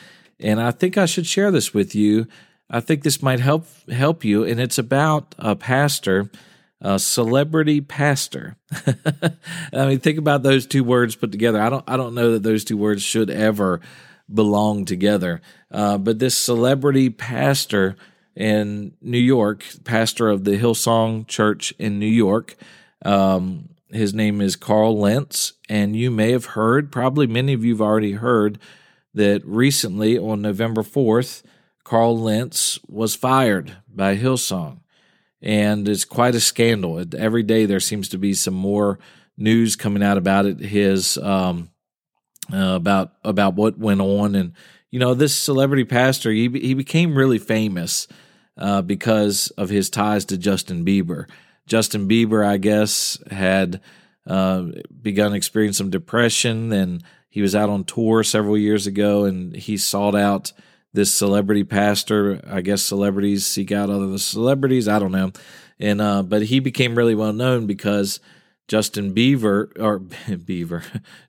And 0.40 0.60
I 0.60 0.72
think 0.72 0.98
I 0.98 1.06
should 1.06 1.26
share 1.26 1.50
this 1.50 1.72
with 1.72 1.94
you. 1.94 2.26
I 2.70 2.80
think 2.80 3.02
this 3.02 3.22
might 3.22 3.40
help 3.40 3.66
help 3.88 4.24
you, 4.24 4.44
and 4.44 4.60
it's 4.60 4.78
about 4.78 5.34
a 5.38 5.54
pastor, 5.56 6.30
a 6.80 6.98
celebrity 6.98 7.80
pastor. 7.80 8.56
I 9.72 9.86
mean, 9.86 9.98
think 10.00 10.18
about 10.18 10.42
those 10.42 10.66
two 10.66 10.84
words 10.84 11.16
put 11.16 11.32
together. 11.32 11.60
I 11.60 11.70
don't 11.70 11.84
I 11.88 11.96
don't 11.96 12.14
know 12.14 12.32
that 12.32 12.42
those 12.42 12.64
two 12.64 12.76
words 12.76 13.02
should 13.02 13.30
ever 13.30 13.80
belong 14.32 14.84
together. 14.84 15.40
Uh, 15.70 15.98
but 15.98 16.18
this 16.18 16.36
celebrity 16.36 17.10
pastor 17.10 17.96
in 18.36 18.92
New 19.00 19.18
York, 19.18 19.64
pastor 19.84 20.28
of 20.28 20.44
the 20.44 20.58
Hillsong 20.58 21.26
Church 21.26 21.72
in 21.78 21.98
New 21.98 22.06
York. 22.06 22.56
Um, 23.04 23.70
his 23.90 24.12
name 24.14 24.40
is 24.40 24.54
Carl 24.54 24.98
Lentz, 24.98 25.54
and 25.68 25.96
you 25.96 26.10
may 26.10 26.32
have 26.32 26.44
heard, 26.46 26.92
probably 26.92 27.26
many 27.26 27.52
of 27.54 27.64
you 27.64 27.72
have 27.72 27.80
already 27.80 28.12
heard, 28.12 28.58
that 29.14 29.44
recently 29.44 30.18
on 30.18 30.42
November 30.42 30.82
4th, 30.82 31.42
Carl 31.84 32.18
Lentz 32.18 32.78
was 32.86 33.14
fired 33.14 33.78
by 33.88 34.16
Hillsong. 34.16 34.80
And 35.40 35.88
it's 35.88 36.04
quite 36.04 36.34
a 36.34 36.40
scandal. 36.40 37.04
Every 37.16 37.42
day 37.42 37.64
there 37.64 37.80
seems 37.80 38.08
to 38.10 38.18
be 38.18 38.34
some 38.34 38.54
more 38.54 38.98
news 39.36 39.76
coming 39.76 40.02
out 40.02 40.18
about 40.18 40.46
it. 40.46 40.58
His 40.58 41.16
um, 41.18 41.70
uh, 42.52 42.74
about 42.74 43.12
about 43.24 43.54
what 43.54 43.78
went 43.78 44.00
on, 44.00 44.34
and 44.34 44.52
you 44.90 44.98
know 44.98 45.14
this 45.14 45.34
celebrity 45.34 45.84
pastor 45.84 46.30
he 46.30 46.48
he 46.48 46.74
became 46.74 47.16
really 47.16 47.38
famous 47.38 48.08
uh, 48.56 48.82
because 48.82 49.50
of 49.56 49.70
his 49.70 49.88
ties 49.88 50.24
to 50.26 50.36
Justin 50.36 50.84
Bieber. 50.84 51.28
Justin 51.66 52.08
Bieber, 52.08 52.44
I 52.44 52.56
guess, 52.56 53.18
had 53.30 53.80
uh, 54.26 54.64
begun 55.00 55.34
experiencing 55.34 55.84
some 55.84 55.90
depression, 55.90 56.72
and 56.72 57.04
he 57.28 57.42
was 57.42 57.54
out 57.54 57.70
on 57.70 57.84
tour 57.84 58.24
several 58.24 58.58
years 58.58 58.86
ago, 58.86 59.24
and 59.24 59.54
he 59.54 59.76
sought 59.76 60.14
out 60.14 60.52
this 60.92 61.12
celebrity 61.12 61.64
pastor. 61.64 62.40
I 62.46 62.60
guess 62.60 62.82
celebrities 62.82 63.46
seek 63.46 63.72
out 63.72 63.90
other 63.90 64.18
celebrities. 64.18 64.88
I 64.88 64.98
don't 64.98 65.12
know, 65.12 65.32
and 65.78 66.00
uh, 66.00 66.22
but 66.22 66.42
he 66.42 66.60
became 66.60 66.94
really 66.94 67.14
well 67.14 67.32
known 67.32 67.66
because 67.66 68.20
Justin 68.66 69.14
Bieber 69.14 69.70
or 69.80 69.98
Beaver, 70.36 70.82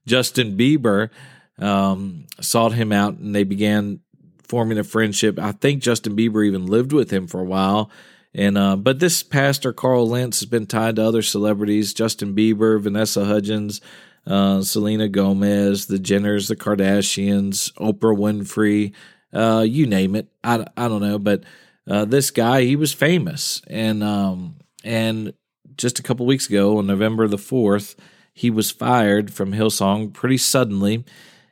Justin 0.06 0.58
Bieber 0.58 1.10
um, 1.58 2.26
sought 2.42 2.74
him 2.74 2.92
out, 2.92 3.18
and 3.18 3.36
they 3.36 3.44
began 3.44 4.00
forming 4.48 4.80
a 4.80 4.84
friendship. 4.84 5.40
I 5.40 5.52
think 5.52 5.82
Justin 5.82 6.16
Bieber 6.16 6.46
even 6.46 6.66
lived 6.66 6.92
with 6.92 7.12
him 7.12 7.28
for 7.28 7.40
a 7.40 7.46
while. 7.46 7.92
And 8.34 8.58
uh, 8.58 8.76
but 8.76 9.00
this 9.00 9.24
pastor 9.24 9.74
Carl 9.74 10.08
Lentz 10.08 10.40
has 10.40 10.50
been 10.50 10.68
tied 10.68 10.98
to 10.98 11.04
other 11.04 11.22
celebrities: 11.22 11.94
Justin 11.94 12.36
Bieber, 12.36 12.80
Vanessa 12.80 13.26
Hudgens, 13.26 13.82
uh, 14.28 14.62
Selena 14.62 15.08
Gomez, 15.08 15.88
the 15.88 15.98
Jenners, 15.98 16.48
the 16.48 16.56
Kardashians, 16.56 17.74
Oprah 17.74 18.16
Winfrey, 18.16 18.94
uh, 19.34 19.66
you 19.68 19.86
name 19.86 20.16
it. 20.16 20.28
I, 20.44 20.66
I 20.76 20.88
don't 20.88 21.02
know, 21.02 21.20
but 21.20 21.44
uh, 21.88 22.06
this 22.06 22.32
guy 22.32 22.64
he 22.64 22.76
was 22.76 22.94
famous, 22.94 23.62
and 23.68 24.04
um, 24.04 24.56
and 24.84 25.34
just 25.76 26.00
a 26.00 26.04
couple 26.04 26.26
weeks 26.26 26.48
ago 26.48 26.78
on 26.78 26.88
November 26.88 27.28
the 27.28 27.38
fourth, 27.38 27.96
he 28.34 28.50
was 28.50 28.72
fired 28.72 29.32
from 29.32 29.54
Hillsong 29.54 30.14
pretty 30.14 30.38
suddenly, 30.38 31.06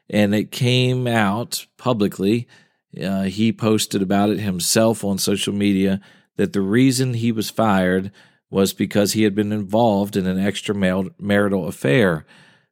and 0.09 0.35
it 0.35 0.51
came 0.51 1.07
out 1.07 1.65
publicly 1.77 2.47
uh, 3.01 3.23
he 3.23 3.51
posted 3.51 4.01
about 4.01 4.29
it 4.29 4.39
himself 4.39 5.03
on 5.03 5.17
social 5.17 5.53
media 5.53 6.01
that 6.37 6.53
the 6.53 6.61
reason 6.61 7.15
he 7.15 7.31
was 7.31 7.49
fired 7.49 8.11
was 8.49 8.73
because 8.73 9.13
he 9.13 9.23
had 9.23 9.35
been 9.35 9.51
involved 9.51 10.15
in 10.15 10.25
an 10.25 10.37
extramarital 10.37 11.67
affair. 11.67 12.25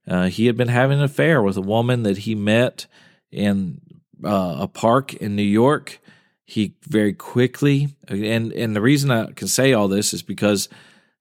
Uh, 0.07 0.27
he 0.27 0.45
had 0.45 0.55
been 0.55 0.69
having 0.69 1.00
an 1.00 1.03
affair 1.03 1.41
with 1.41 1.57
a 1.57 1.62
woman 1.62 2.03
that 2.03 2.19
he 2.19 2.33
met 2.33 2.85
in 3.31 3.81
uh, 4.24 4.57
a 4.62 4.67
park 4.67 5.13
in 5.13 5.36
New 5.36 5.43
York. 5.43 6.00
He 6.45 6.75
very 6.88 7.13
quickly, 7.13 7.95
and 8.07 8.51
and 8.53 8.75
the 8.75 8.81
reason 8.81 9.10
I 9.10 9.31
can 9.31 9.48
say 9.48 9.74
all 9.74 9.88
this 9.88 10.13
is 10.13 10.22
because 10.22 10.69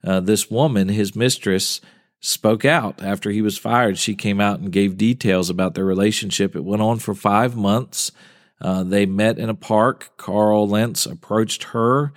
uh, 0.05 0.21
this 0.21 0.51
woman, 0.51 0.89
his 0.89 1.17
mistress, 1.17 1.81
spoke 2.21 2.65
out 2.65 3.03
after 3.03 3.31
he 3.31 3.41
was 3.41 3.57
fired. 3.57 3.99
She 3.99 4.15
came 4.15 4.41
out 4.41 4.61
and 4.61 4.71
gave 4.71 4.99
details 4.99 5.49
about 5.49 5.75
their 5.75 5.85
relationship. 5.85 6.55
It 6.55 6.65
went 6.65 6.83
on 6.83 6.99
for 6.99 7.15
five 7.15 7.57
months. 7.57 8.13
Uh, 8.61 8.83
they 8.85 9.07
met 9.07 9.39
in 9.39 9.49
a 9.49 9.55
park. 9.55 10.11
Carl 10.17 10.69
Lentz 10.69 11.07
approached 11.07 11.65
her, 11.65 12.13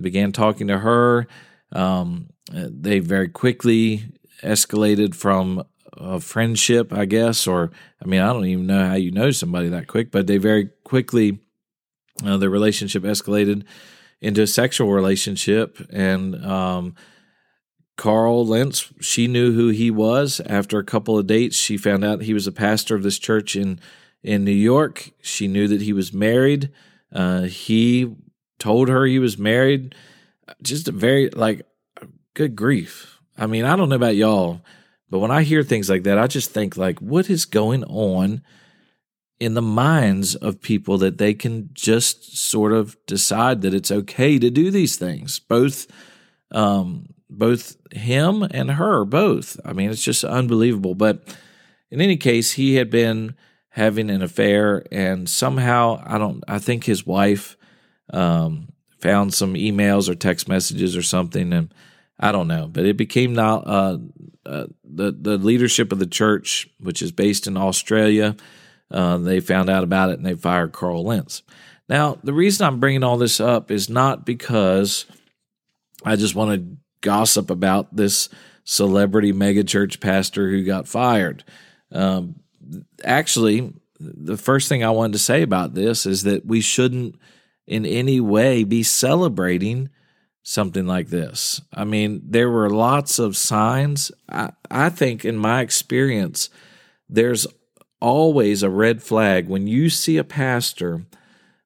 began 0.00 0.32
talking 0.32 0.68
to 0.68 0.78
her. 0.78 1.26
Um, 1.72 2.30
they 2.50 2.98
very 2.98 3.28
quickly 3.28 4.04
escalated 4.42 5.14
from 5.14 5.64
a 5.96 6.20
friendship, 6.20 6.92
I 6.92 7.04
guess, 7.04 7.46
or 7.46 7.70
I 8.02 8.06
mean, 8.06 8.20
I 8.20 8.32
don't 8.32 8.46
even 8.46 8.66
know 8.66 8.86
how 8.86 8.94
you 8.94 9.10
know 9.10 9.30
somebody 9.30 9.68
that 9.68 9.88
quick, 9.88 10.10
but 10.10 10.26
they 10.26 10.38
very 10.38 10.70
quickly, 10.84 11.40
uh, 12.24 12.38
relationship 12.38 13.02
escalated 13.02 13.64
into 14.20 14.42
a 14.42 14.46
sexual 14.46 14.92
relationship. 14.92 15.78
And 15.90 16.44
um, 16.44 16.94
Carl 17.96 18.46
Lentz, 18.46 18.92
she 19.00 19.26
knew 19.26 19.52
who 19.52 19.68
he 19.68 19.90
was. 19.90 20.40
After 20.46 20.78
a 20.78 20.84
couple 20.84 21.18
of 21.18 21.26
dates, 21.26 21.56
she 21.56 21.76
found 21.76 22.04
out 22.04 22.22
he 22.22 22.34
was 22.34 22.46
a 22.46 22.52
pastor 22.52 22.94
of 22.94 23.02
this 23.02 23.18
church 23.18 23.56
in 23.56 23.80
in 24.22 24.44
New 24.44 24.52
York. 24.52 25.10
She 25.20 25.48
knew 25.48 25.66
that 25.68 25.82
he 25.82 25.92
was 25.92 26.12
married. 26.12 26.70
Uh, 27.12 27.42
he 27.42 28.14
told 28.58 28.88
her 28.88 29.04
he 29.04 29.18
was 29.18 29.36
married. 29.36 29.94
Just 30.62 30.88
a 30.88 30.92
very 30.92 31.28
like 31.30 31.66
good 32.34 32.56
grief. 32.56 33.18
I 33.36 33.46
mean, 33.46 33.64
I 33.64 33.76
don't 33.76 33.88
know 33.88 33.96
about 33.96 34.16
y'all, 34.16 34.62
but 35.12 35.18
when 35.18 35.30
I 35.30 35.42
hear 35.42 35.62
things 35.62 35.90
like 35.90 36.04
that, 36.04 36.16
I 36.16 36.26
just 36.26 36.52
think 36.52 36.78
like, 36.78 36.98
what 37.00 37.28
is 37.28 37.44
going 37.44 37.84
on 37.84 38.40
in 39.38 39.52
the 39.52 39.60
minds 39.60 40.34
of 40.34 40.62
people 40.62 40.96
that 40.96 41.18
they 41.18 41.34
can 41.34 41.68
just 41.74 42.38
sort 42.38 42.72
of 42.72 42.96
decide 43.06 43.60
that 43.60 43.74
it's 43.74 43.90
okay 43.90 44.38
to 44.38 44.48
do 44.48 44.70
these 44.70 44.96
things, 44.96 45.38
both, 45.38 45.86
um, 46.50 47.12
both 47.28 47.76
him 47.92 48.42
and 48.42 48.70
her, 48.70 49.04
both. 49.04 49.60
I 49.66 49.74
mean, 49.74 49.90
it's 49.90 50.02
just 50.02 50.24
unbelievable. 50.24 50.94
But 50.94 51.36
in 51.90 52.00
any 52.00 52.16
case, 52.16 52.52
he 52.52 52.76
had 52.76 52.88
been 52.88 53.34
having 53.68 54.08
an 54.08 54.22
affair, 54.22 54.82
and 54.90 55.28
somehow 55.28 56.02
I 56.06 56.16
don't. 56.16 56.42
I 56.48 56.58
think 56.58 56.84
his 56.84 57.04
wife 57.04 57.58
um, 58.14 58.72
found 58.98 59.34
some 59.34 59.52
emails 59.56 60.08
or 60.08 60.14
text 60.14 60.48
messages 60.48 60.96
or 60.96 61.02
something, 61.02 61.52
and 61.52 61.74
I 62.22 62.30
don't 62.32 62.48
know. 62.48 62.68
But 62.68 62.86
it 62.86 62.96
became 62.96 63.36
uh, 63.38 63.58
uh, 63.58 63.98
the 64.46 65.12
the 65.12 65.36
leadership 65.36 65.92
of 65.92 65.98
the 65.98 66.06
church, 66.06 66.68
which 66.78 67.02
is 67.02 67.12
based 67.12 67.46
in 67.46 67.56
Australia. 67.56 68.36
Uh, 68.90 69.18
they 69.18 69.40
found 69.40 69.68
out 69.68 69.82
about 69.82 70.10
it 70.10 70.18
and 70.18 70.26
they 70.26 70.34
fired 70.34 70.72
Carl 70.72 71.04
Lentz. 71.04 71.42
Now, 71.88 72.18
the 72.22 72.32
reason 72.32 72.66
I'm 72.66 72.78
bringing 72.78 73.02
all 73.02 73.16
this 73.16 73.40
up 73.40 73.70
is 73.70 73.88
not 73.88 74.24
because 74.24 75.06
I 76.04 76.16
just 76.16 76.34
want 76.34 76.54
to 76.54 76.76
gossip 77.00 77.50
about 77.50 77.94
this 77.96 78.28
celebrity 78.64 79.32
megachurch 79.32 80.00
pastor 80.00 80.48
who 80.48 80.64
got 80.64 80.86
fired. 80.86 81.42
Um, 81.90 82.36
actually, 83.02 83.72
the 83.98 84.36
first 84.36 84.68
thing 84.68 84.84
I 84.84 84.90
wanted 84.90 85.14
to 85.14 85.18
say 85.18 85.42
about 85.42 85.74
this 85.74 86.06
is 86.06 86.22
that 86.22 86.46
we 86.46 86.60
shouldn't 86.60 87.16
in 87.66 87.86
any 87.86 88.20
way 88.20 88.64
be 88.64 88.82
celebrating 88.82 89.88
something 90.42 90.86
like 90.86 91.08
this. 91.08 91.60
I 91.72 91.84
mean, 91.84 92.22
there 92.24 92.50
were 92.50 92.70
lots 92.70 93.18
of 93.18 93.36
signs. 93.36 94.12
I, 94.28 94.50
I 94.70 94.88
think, 94.88 95.24
in 95.24 95.36
my 95.36 95.60
experience, 95.60 96.50
there's 97.08 97.46
always 98.00 98.62
a 98.62 98.70
red 98.70 99.02
flag 99.02 99.48
when 99.48 99.66
you 99.66 99.88
see 99.88 100.16
a 100.16 100.24
pastor 100.24 101.06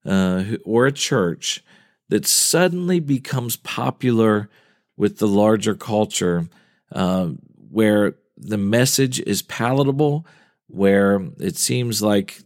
uh, 0.05 0.45
or 0.65 0.87
a 0.87 0.93
church 0.93 1.65
that 2.09 2.27
suddenly 2.27 3.01
becomes 3.01 3.57
popular 3.57 4.49
with 4.97 5.19
the 5.19 5.27
larger 5.29 5.75
culture, 5.75 6.49
uh, 6.93 7.27
where 7.71 8.15
the 8.37 8.59
message 8.59 9.19
is 9.21 9.43
palatable 9.43 10.27
where 10.69 11.23
it 11.39 11.57
seems 11.57 12.03
like 12.03 12.41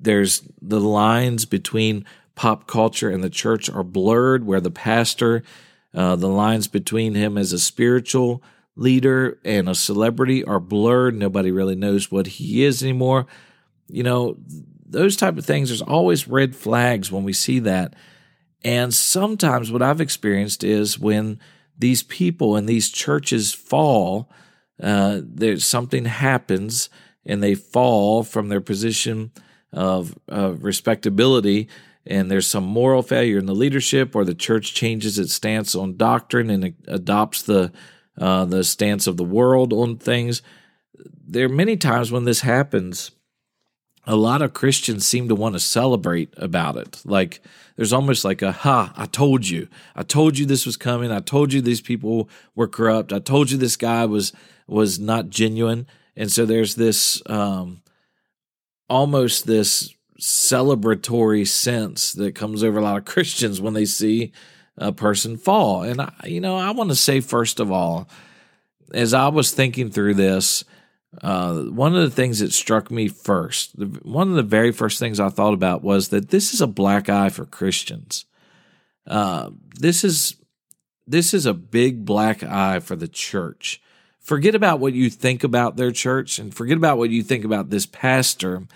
there's 0.00 0.46
the 0.60 0.80
lines 0.80 1.44
between 1.44 2.04
pop 2.34 2.66
culture 2.66 3.10
and 3.10 3.22
the 3.22 3.30
church 3.30 3.70
are 3.70 3.84
blurred, 3.84 4.44
where 4.44 4.60
the 4.60 4.70
pastor, 4.70 5.42
uh, 5.94 6.16
the 6.16 6.28
lines 6.28 6.66
between 6.66 7.14
him 7.14 7.38
as 7.38 7.52
a 7.52 7.58
spiritual 7.58 8.42
leader 8.76 9.38
and 9.44 9.68
a 9.68 9.74
celebrity 9.74 10.44
are 10.44 10.60
blurred. 10.60 11.14
Nobody 11.14 11.50
really 11.50 11.76
knows 11.76 12.10
what 12.10 12.26
he 12.26 12.64
is 12.64 12.82
anymore. 12.82 13.26
You 13.88 14.02
know, 14.02 14.36
those 14.84 15.16
type 15.16 15.38
of 15.38 15.46
things, 15.46 15.68
there's 15.68 15.82
always 15.82 16.26
red 16.26 16.56
flags 16.56 17.12
when 17.12 17.24
we 17.24 17.32
see 17.32 17.60
that. 17.60 17.94
And 18.64 18.92
sometimes 18.92 19.70
what 19.70 19.82
I've 19.82 20.00
experienced 20.00 20.64
is 20.64 20.98
when 20.98 21.38
these 21.78 22.02
people 22.02 22.56
in 22.56 22.66
these 22.66 22.90
churches 22.90 23.52
fall, 23.52 24.30
uh, 24.82 25.20
there's 25.22 25.64
something 25.64 26.06
happens 26.06 26.88
and 27.26 27.42
they 27.42 27.54
fall 27.54 28.22
from 28.22 28.48
their 28.48 28.60
position 28.60 29.32
of, 29.72 30.16
of 30.28 30.64
respectability 30.64 31.68
and 32.06 32.30
there's 32.30 32.46
some 32.46 32.64
moral 32.64 33.02
failure 33.02 33.38
in 33.38 33.46
the 33.46 33.54
leadership 33.54 34.14
or 34.14 34.24
the 34.24 34.34
church 34.34 34.74
changes 34.74 35.18
its 35.18 35.32
stance 35.32 35.74
on 35.74 35.96
doctrine 35.96 36.50
and 36.50 36.74
adopts 36.86 37.42
the 37.42 37.72
uh, 38.18 38.44
the 38.44 38.62
stance 38.62 39.06
of 39.06 39.16
the 39.16 39.24
world 39.24 39.72
on 39.72 39.96
things. 39.96 40.40
There 41.26 41.46
are 41.46 41.48
many 41.48 41.76
times 41.76 42.12
when 42.12 42.24
this 42.24 42.40
happens 42.40 43.10
a 44.06 44.16
lot 44.16 44.42
of 44.42 44.52
christians 44.52 45.06
seem 45.06 45.28
to 45.28 45.34
want 45.34 45.54
to 45.54 45.60
celebrate 45.60 46.32
about 46.36 46.76
it. 46.76 47.00
Like 47.04 47.40
there's 47.76 47.92
almost 47.92 48.24
like 48.24 48.42
a 48.42 48.52
ha 48.52 48.92
i 48.96 49.06
told 49.06 49.48
you. 49.48 49.68
I 49.96 50.02
told 50.02 50.38
you 50.38 50.46
this 50.46 50.66
was 50.66 50.76
coming. 50.76 51.10
I 51.10 51.20
told 51.20 51.52
you 51.52 51.60
these 51.60 51.80
people 51.80 52.28
were 52.54 52.68
corrupt. 52.68 53.12
I 53.12 53.18
told 53.18 53.50
you 53.50 53.58
this 53.58 53.76
guy 53.76 54.04
was 54.04 54.32
was 54.66 54.98
not 54.98 55.30
genuine. 55.30 55.86
And 56.16 56.30
so 56.30 56.46
there's 56.46 56.74
this 56.74 57.22
um, 57.26 57.82
almost 58.88 59.46
this 59.46 59.94
celebratory 60.20 61.46
sense 61.46 62.12
that 62.12 62.34
comes 62.34 62.62
over 62.62 62.78
a 62.78 62.82
lot 62.82 62.98
of 62.98 63.04
Christians 63.04 63.60
when 63.60 63.74
they 63.74 63.84
see 63.84 64.32
a 64.76 64.92
person 64.92 65.36
fall. 65.36 65.82
And 65.82 66.00
I, 66.00 66.12
you 66.24 66.40
know, 66.40 66.56
I 66.56 66.70
want 66.70 66.90
to 66.90 66.96
say 66.96 67.20
first 67.20 67.60
of 67.60 67.70
all, 67.70 68.08
as 68.92 69.14
I 69.14 69.28
was 69.28 69.52
thinking 69.52 69.90
through 69.90 70.14
this, 70.14 70.64
uh, 71.22 71.62
one 71.62 71.94
of 71.94 72.02
the 72.02 72.14
things 72.14 72.40
that 72.40 72.52
struck 72.52 72.90
me 72.90 73.08
first, 73.08 73.78
the, 73.78 73.86
one 74.02 74.28
of 74.30 74.34
the 74.34 74.42
very 74.42 74.72
first 74.72 74.98
things 74.98 75.20
I 75.20 75.28
thought 75.28 75.54
about 75.54 75.82
was 75.82 76.08
that 76.08 76.30
this 76.30 76.52
is 76.52 76.60
a 76.60 76.66
black 76.66 77.08
eye 77.08 77.28
for 77.28 77.44
Christians. 77.44 78.24
Uh, 79.06 79.50
this 79.78 80.02
is 80.02 80.36
this 81.06 81.34
is 81.34 81.44
a 81.44 81.52
big 81.52 82.04
black 82.04 82.42
eye 82.42 82.80
for 82.80 82.96
the 82.96 83.08
church 83.08 83.82
forget 84.24 84.54
about 84.54 84.80
what 84.80 84.94
you 84.94 85.10
think 85.10 85.44
about 85.44 85.76
their 85.76 85.92
church 85.92 86.38
and 86.38 86.52
forget 86.52 86.78
about 86.78 86.98
what 86.98 87.10
you 87.10 87.22
think 87.22 87.44
about 87.44 87.70
this 87.70 87.86
pastor. 87.86 88.66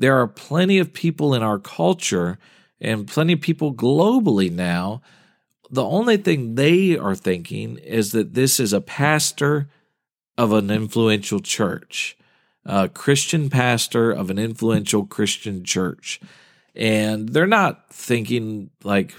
There 0.00 0.18
are 0.18 0.26
plenty 0.26 0.78
of 0.78 0.94
people 0.94 1.34
in 1.34 1.42
our 1.42 1.58
culture 1.58 2.38
and 2.80 3.06
plenty 3.06 3.34
of 3.34 3.42
people 3.42 3.74
globally 3.74 4.50
now. 4.50 5.02
The 5.70 5.84
only 5.84 6.16
thing 6.16 6.54
they 6.54 6.96
are 6.96 7.14
thinking 7.14 7.76
is 7.76 8.12
that 8.12 8.32
this 8.32 8.58
is 8.58 8.72
a 8.72 8.80
pastor 8.80 9.68
of 10.38 10.54
an 10.54 10.70
influential 10.70 11.40
church, 11.40 12.16
a 12.64 12.88
Christian 12.88 13.50
pastor 13.50 14.10
of 14.10 14.30
an 14.30 14.38
influential 14.38 15.04
Christian 15.04 15.64
church. 15.64 16.18
And 16.74 17.28
they're 17.28 17.46
not 17.46 17.92
thinking 17.92 18.70
like, 18.82 19.14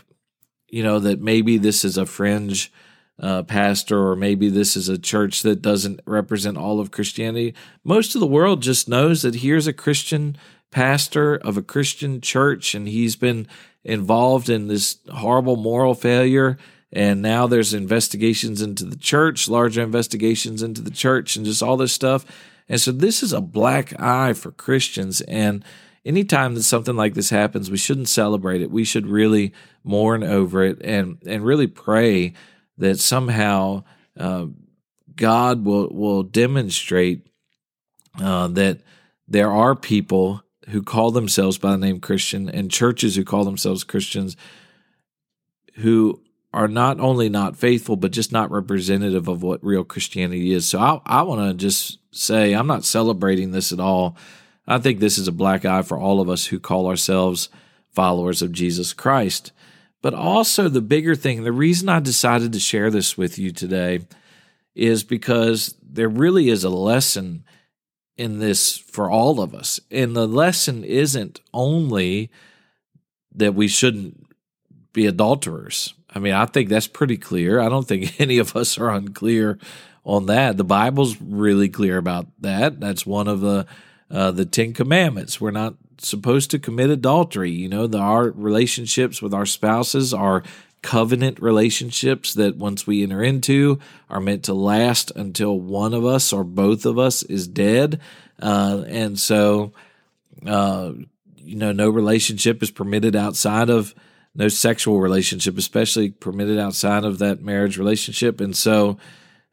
you 0.68 0.82
know, 0.82 0.98
that 0.98 1.22
maybe 1.22 1.60
this 1.60 1.86
is 1.86 1.96
a 1.96 2.08
fringe 2.08 2.74
uh, 3.20 3.44
pastor, 3.44 4.08
or 4.08 4.16
maybe 4.16 4.50
this 4.50 4.76
is 4.76 4.90
a 4.90 4.98
church 4.98 5.44
that 5.44 5.62
doesn't 5.62 6.00
represent 6.08 6.58
all 6.58 6.80
of 6.80 6.90
Christianity. 6.90 7.54
Most 7.84 8.16
of 8.16 8.20
the 8.20 8.26
world 8.26 8.64
just 8.64 8.90
knows 8.90 9.22
that 9.22 9.36
here's 9.36 9.68
a 9.68 9.74
Christian 9.74 10.38
pastor 10.72 11.36
of 11.36 11.58
a 11.58 11.62
Christian 11.62 12.22
church, 12.22 12.74
and 12.74 12.88
he's 12.88 13.16
been 13.16 13.48
involved 13.84 14.50
in 14.50 14.68
this 14.68 14.98
horrible 15.12 15.56
moral 15.56 15.94
failure. 15.94 16.58
And 16.94 17.22
now 17.22 17.48
there's 17.48 17.74
investigations 17.74 18.62
into 18.62 18.86
the 18.86 18.98
church, 18.98 19.48
larger 19.48 19.82
investigations 19.82 20.62
into 20.62 20.82
the 20.82 20.92
church, 20.92 21.36
and 21.36 21.46
just 21.46 21.64
all 21.64 21.78
this 21.78 21.94
stuff. 21.94 22.26
And 22.68 22.82
so 22.82 22.92
this 22.92 23.24
is 23.24 23.34
a 23.34 23.42
black 23.42 24.00
eye 24.00 24.34
for 24.34 24.52
Christians. 24.52 25.22
And 25.22 25.64
anytime 26.06 26.56
that 26.56 26.64
something 26.64 26.96
like 26.96 27.14
this 27.14 27.30
happens, 27.30 27.72
we 27.72 27.78
shouldn't 27.78 28.10
celebrate 28.10 28.62
it. 28.62 28.72
We 28.72 28.84
should 28.84 29.08
really 29.08 29.54
mourn 29.84 30.24
over 30.24 30.64
it 30.64 30.82
and 30.84 31.18
and 31.26 31.46
really 31.46 31.68
pray 31.68 32.34
that 32.78 33.00
somehow 33.00 33.84
uh, 34.18 34.48
God 35.16 35.66
will 35.66 35.90
will 35.90 36.24
demonstrate 36.24 37.28
uh, 38.20 38.48
that 38.50 38.82
there 39.28 39.52
are 39.52 39.76
people 39.76 40.44
who 40.70 40.82
call 40.82 41.12
themselves 41.12 41.58
by 41.58 41.72
the 41.72 41.78
name 41.78 42.00
Christian 42.00 42.50
and 42.50 42.72
churches 42.72 43.16
who 43.16 43.24
call 43.24 43.44
themselves 43.44 43.84
Christians 43.84 44.38
who 45.76 46.22
are 46.54 46.68
not 46.68 47.00
only 47.00 47.30
not 47.30 47.58
faithful 47.58 47.96
but 47.96 48.12
just 48.12 48.32
not 48.32 48.52
representative 48.52 49.28
of 49.28 49.42
what 49.42 49.64
real 49.64 49.84
Christianity 49.84 50.52
is. 50.52 50.68
So 50.68 50.80
I, 50.80 51.00
I 51.06 51.22
want 51.24 51.50
to 51.50 51.54
just 51.54 52.00
say 52.12 52.54
I'm 52.54 52.68
not 52.68 52.86
celebrating 52.86 53.52
this 53.52 53.72
at 53.72 53.80
all. 53.80 54.18
I 54.68 54.78
think 54.78 55.00
this 55.00 55.18
is 55.18 55.28
a 55.28 55.34
black 55.34 55.66
eye 55.66 55.82
for 55.82 55.98
all 55.98 56.22
of 56.22 56.30
us 56.30 56.46
who 56.46 56.60
call 56.60 56.88
ourselves 56.88 57.50
followers 57.90 58.42
of 58.42 58.52
Jesus 58.52 58.94
Christ. 58.94 59.52
But 60.02 60.14
also, 60.14 60.68
the 60.68 60.82
bigger 60.82 61.16
thing, 61.16 61.44
the 61.44 61.52
reason 61.52 61.88
I 61.88 62.00
decided 62.00 62.54
to 62.54 62.60
share 62.60 62.90
this 62.90 63.18
with 63.18 63.38
you 63.38 63.52
today 63.52 64.02
is 64.74 65.04
because 65.04 65.76
there 65.82 66.10
really 66.10 66.50
is 66.50 66.64
a 66.64 66.70
lesson 66.70 67.44
in 68.22 68.38
this 68.38 68.78
for 68.78 69.10
all 69.10 69.42
of 69.42 69.56
us. 69.56 69.80
And 69.90 70.16
the 70.16 70.28
lesson 70.28 70.84
isn't 70.84 71.42
only 71.54 72.30
that 73.34 73.56
we 73.56 73.68
shouldn't 73.68 74.28
be 74.94 75.08
adulterers. 75.08 75.96
I 76.14 76.20
mean, 76.20 76.34
I 76.34 76.46
think 76.46 76.70
that's 76.70 76.88
pretty 76.88 77.18
clear. 77.18 77.60
I 77.60 77.68
don't 77.68 77.88
think 77.88 78.20
any 78.22 78.38
of 78.38 78.56
us 78.56 78.78
are 78.78 78.92
unclear 78.92 79.58
on 80.04 80.28
that. 80.28 80.58
The 80.58 80.64
Bible's 80.64 81.20
really 81.20 81.68
clear 81.68 81.98
about 81.98 82.28
that. 82.40 82.80
That's 82.80 83.06
one 83.06 83.28
of 83.28 83.42
the 83.42 83.66
uh, 84.12 84.30
the 84.30 84.46
Ten 84.46 84.74
Commandments. 84.74 85.40
We're 85.40 85.52
not 85.52 85.76
supposed 85.98 86.52
to 86.52 86.60
commit 86.60 86.90
adultery. 86.90 87.52
You 87.52 87.70
know, 87.70 87.88
the, 87.88 87.98
our 87.98 88.30
relationships 88.30 89.22
with 89.22 89.34
our 89.34 89.46
spouses 89.46 90.14
are 90.14 90.44
covenant 90.82 91.40
relationships 91.42 92.34
that 92.34 92.58
once 92.58 92.88
we 92.88 93.04
enter 93.04 93.24
into 93.24 93.80
are 94.10 94.20
meant 94.20 94.44
to 94.44 94.54
last 94.54 95.12
until 95.16 95.60
one 95.60 95.94
of 95.94 96.06
us 96.06 96.34
or 96.34 96.44
both 96.44 96.86
of 96.86 96.98
us 96.98 97.24
is 97.24 97.48
dead. 97.48 98.00
Uh, 98.42 98.84
and 98.88 99.20
so, 99.20 99.72
uh, 100.46 100.92
you 101.38 101.56
know, 101.56 101.72
no 101.72 101.90
relationship 101.90 102.64
is 102.64 102.72
permitted 102.72 103.16
outside 103.16 103.70
of 103.70 103.94
no 104.34 104.48
sexual 104.48 105.00
relationship, 105.00 105.58
especially 105.58 106.10
permitted 106.10 106.58
outside 106.58 107.04
of 107.04 107.20
that 107.20 107.42
marriage 107.42 107.78
relationship. 107.78 108.42
And 108.42 108.56
so, 108.56 108.98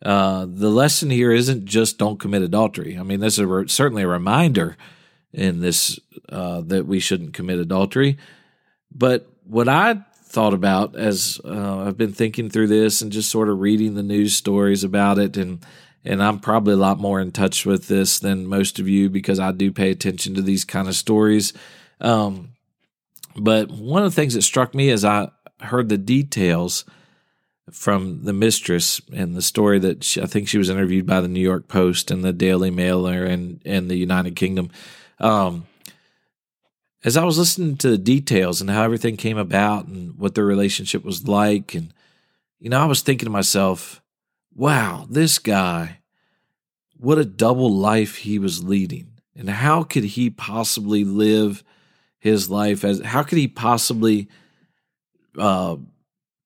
uh, 0.03 0.47
the 0.49 0.71
lesson 0.71 1.11
here 1.11 1.33
isn't 1.33 1.65
just 1.65 1.99
don't 1.99 2.21
commit 2.21 2.43
adultery. 2.43 2.97
I 2.97 3.03
mean, 3.03 3.21
this 3.21 3.39
is 3.39 3.41
a, 3.41 3.69
certainly 3.69 4.05
a 4.05 4.09
reminder 4.09 4.77
in 5.33 5.61
this 5.61 5.99
uh, 6.29 6.61
that 6.63 6.87
we 6.87 7.01
shouldn't 7.01 7.35
commit 7.35 7.59
adultery. 7.59 8.17
But 8.95 9.29
what 9.45 9.69
I 9.69 10.05
thought 10.29 10.55
about 10.55 10.95
as 10.95 11.41
uh, 11.45 11.79
I've 11.87 11.97
been 11.97 12.13
thinking 12.13 12.51
through 12.51 12.69
this 12.69 13.01
and 13.01 13.11
just 13.11 13.31
sort 13.31 13.49
of 13.49 13.61
reading 13.61 13.95
the 13.95 14.03
news 14.03 14.37
stories 14.37 14.85
about 14.85 15.19
it 15.19 15.37
and 15.37 15.65
and 16.05 16.23
I'm 16.23 16.39
probably 16.39 16.75
a 16.75 16.79
lot 16.79 16.99
more 16.99 17.21
in 17.21 17.33
touch 17.33 17.67
with 17.67 17.89
this 17.89 18.19
than 18.19 18.47
most 18.47 18.79
of 18.79 18.89
you 18.89 19.11
because 19.11 19.41
I 19.41 19.53
do 19.53 19.73
pay 19.73 19.91
attention 19.91 20.35
to 20.35 20.43
these 20.43 20.65
kind 20.65 20.89
of 20.89 20.95
stories. 20.95 21.53
Um, 22.01 22.51
but 23.37 23.71
one 23.71 24.05
of 24.05 24.13
the 24.13 24.15
things 24.15 24.35
that 24.35 24.43
struck 24.43 24.75
me 24.75 24.91
as 24.91 25.05
I 25.05 25.29
heard 25.61 25.89
the 25.89 25.99
details 25.99 26.85
from 27.71 28.25
the 28.25 28.33
mistress 28.33 29.01
and 29.13 29.35
the 29.35 29.43
story 29.43 29.79
that 29.81 30.05
she, 30.05 30.23
I 30.23 30.27
think 30.27 30.49
she 30.49 30.59
was 30.59 30.71
interviewed 30.71 31.07
by 31.07 31.21
the 31.21 31.29
New 31.29 31.41
York 31.41 31.69
Post 31.69 32.11
and 32.11 32.25
the 32.25 32.33
Daily 32.33 32.71
Mailer 32.71 33.25
and 33.25 33.61
and 33.65 33.91
the 33.91 33.97
United 33.97 34.37
Kingdom. 34.37 34.71
Um, 35.19 35.67
as 37.05 37.17
I 37.17 37.25
was 37.25 37.39
listening 37.39 37.77
to 37.79 37.91
the 37.91 37.99
details 37.99 38.61
and 38.61 38.71
how 38.71 38.83
everything 38.83 39.17
came 39.17 39.39
about 39.39 39.87
and 39.87 40.19
what 40.19 40.35
their 40.35 40.45
relationship 40.45 41.05
was 41.05 41.29
like, 41.29 41.75
and 41.75 41.93
you 42.59 42.71
know, 42.71 42.81
I 42.81 42.87
was 42.87 43.03
thinking 43.03 43.27
to 43.27 43.31
myself, 43.31 44.03
wow, 44.55 45.07
this 45.09 45.39
guy, 45.39 46.01
what 46.97 47.19
a 47.19 47.25
double 47.25 47.73
life 47.73 48.17
he 48.17 48.39
was 48.39 48.65
leading. 48.65 49.13
And 49.37 49.49
how 49.49 49.85
could 49.85 50.03
he 50.03 50.31
possibly 50.31 51.05
live 51.05 51.63
his 52.19 52.51
life 52.51 52.85
as 52.85 53.01
how 53.01 53.23
could 53.23 53.39
he 53.39 53.47
possibly 53.47 54.29
uh, 55.39 55.77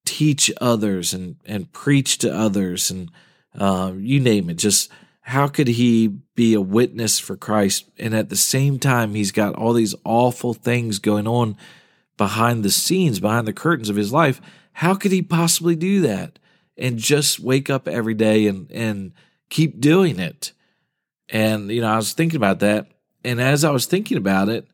teach 0.04 0.52
others 0.60 1.14
and 1.14 1.36
and 1.46 1.72
preach 1.72 2.18
to 2.18 2.32
others 2.32 2.90
and 2.90 3.10
uh, 3.58 3.92
you 3.96 4.20
name 4.20 4.50
it 4.50 4.58
just 4.58 4.90
how 5.22 5.48
could 5.48 5.68
he 5.68 6.18
be 6.34 6.54
a 6.54 6.60
witness 6.60 7.18
for 7.18 7.36
Christ? 7.36 7.90
And 7.98 8.14
at 8.14 8.28
the 8.28 8.36
same 8.36 8.78
time, 8.78 9.14
he's 9.14 9.32
got 9.32 9.54
all 9.54 9.72
these 9.72 9.94
awful 10.04 10.54
things 10.54 10.98
going 10.98 11.26
on 11.26 11.56
behind 12.16 12.64
the 12.64 12.70
scenes, 12.70 13.20
behind 13.20 13.46
the 13.46 13.52
curtains 13.52 13.88
of 13.88 13.96
his 13.96 14.12
life. 14.12 14.40
How 14.74 14.94
could 14.94 15.12
he 15.12 15.22
possibly 15.22 15.76
do 15.76 16.00
that 16.02 16.38
and 16.76 16.98
just 16.98 17.40
wake 17.40 17.68
up 17.68 17.86
every 17.86 18.14
day 18.14 18.46
and, 18.46 18.70
and 18.70 19.12
keep 19.50 19.80
doing 19.80 20.18
it? 20.18 20.52
And, 21.28 21.70
you 21.70 21.80
know, 21.80 21.92
I 21.92 21.96
was 21.96 22.12
thinking 22.12 22.36
about 22.36 22.60
that. 22.60 22.88
And 23.24 23.40
as 23.40 23.64
I 23.64 23.70
was 23.70 23.86
thinking 23.86 24.16
about 24.16 24.48
it, 24.48 24.68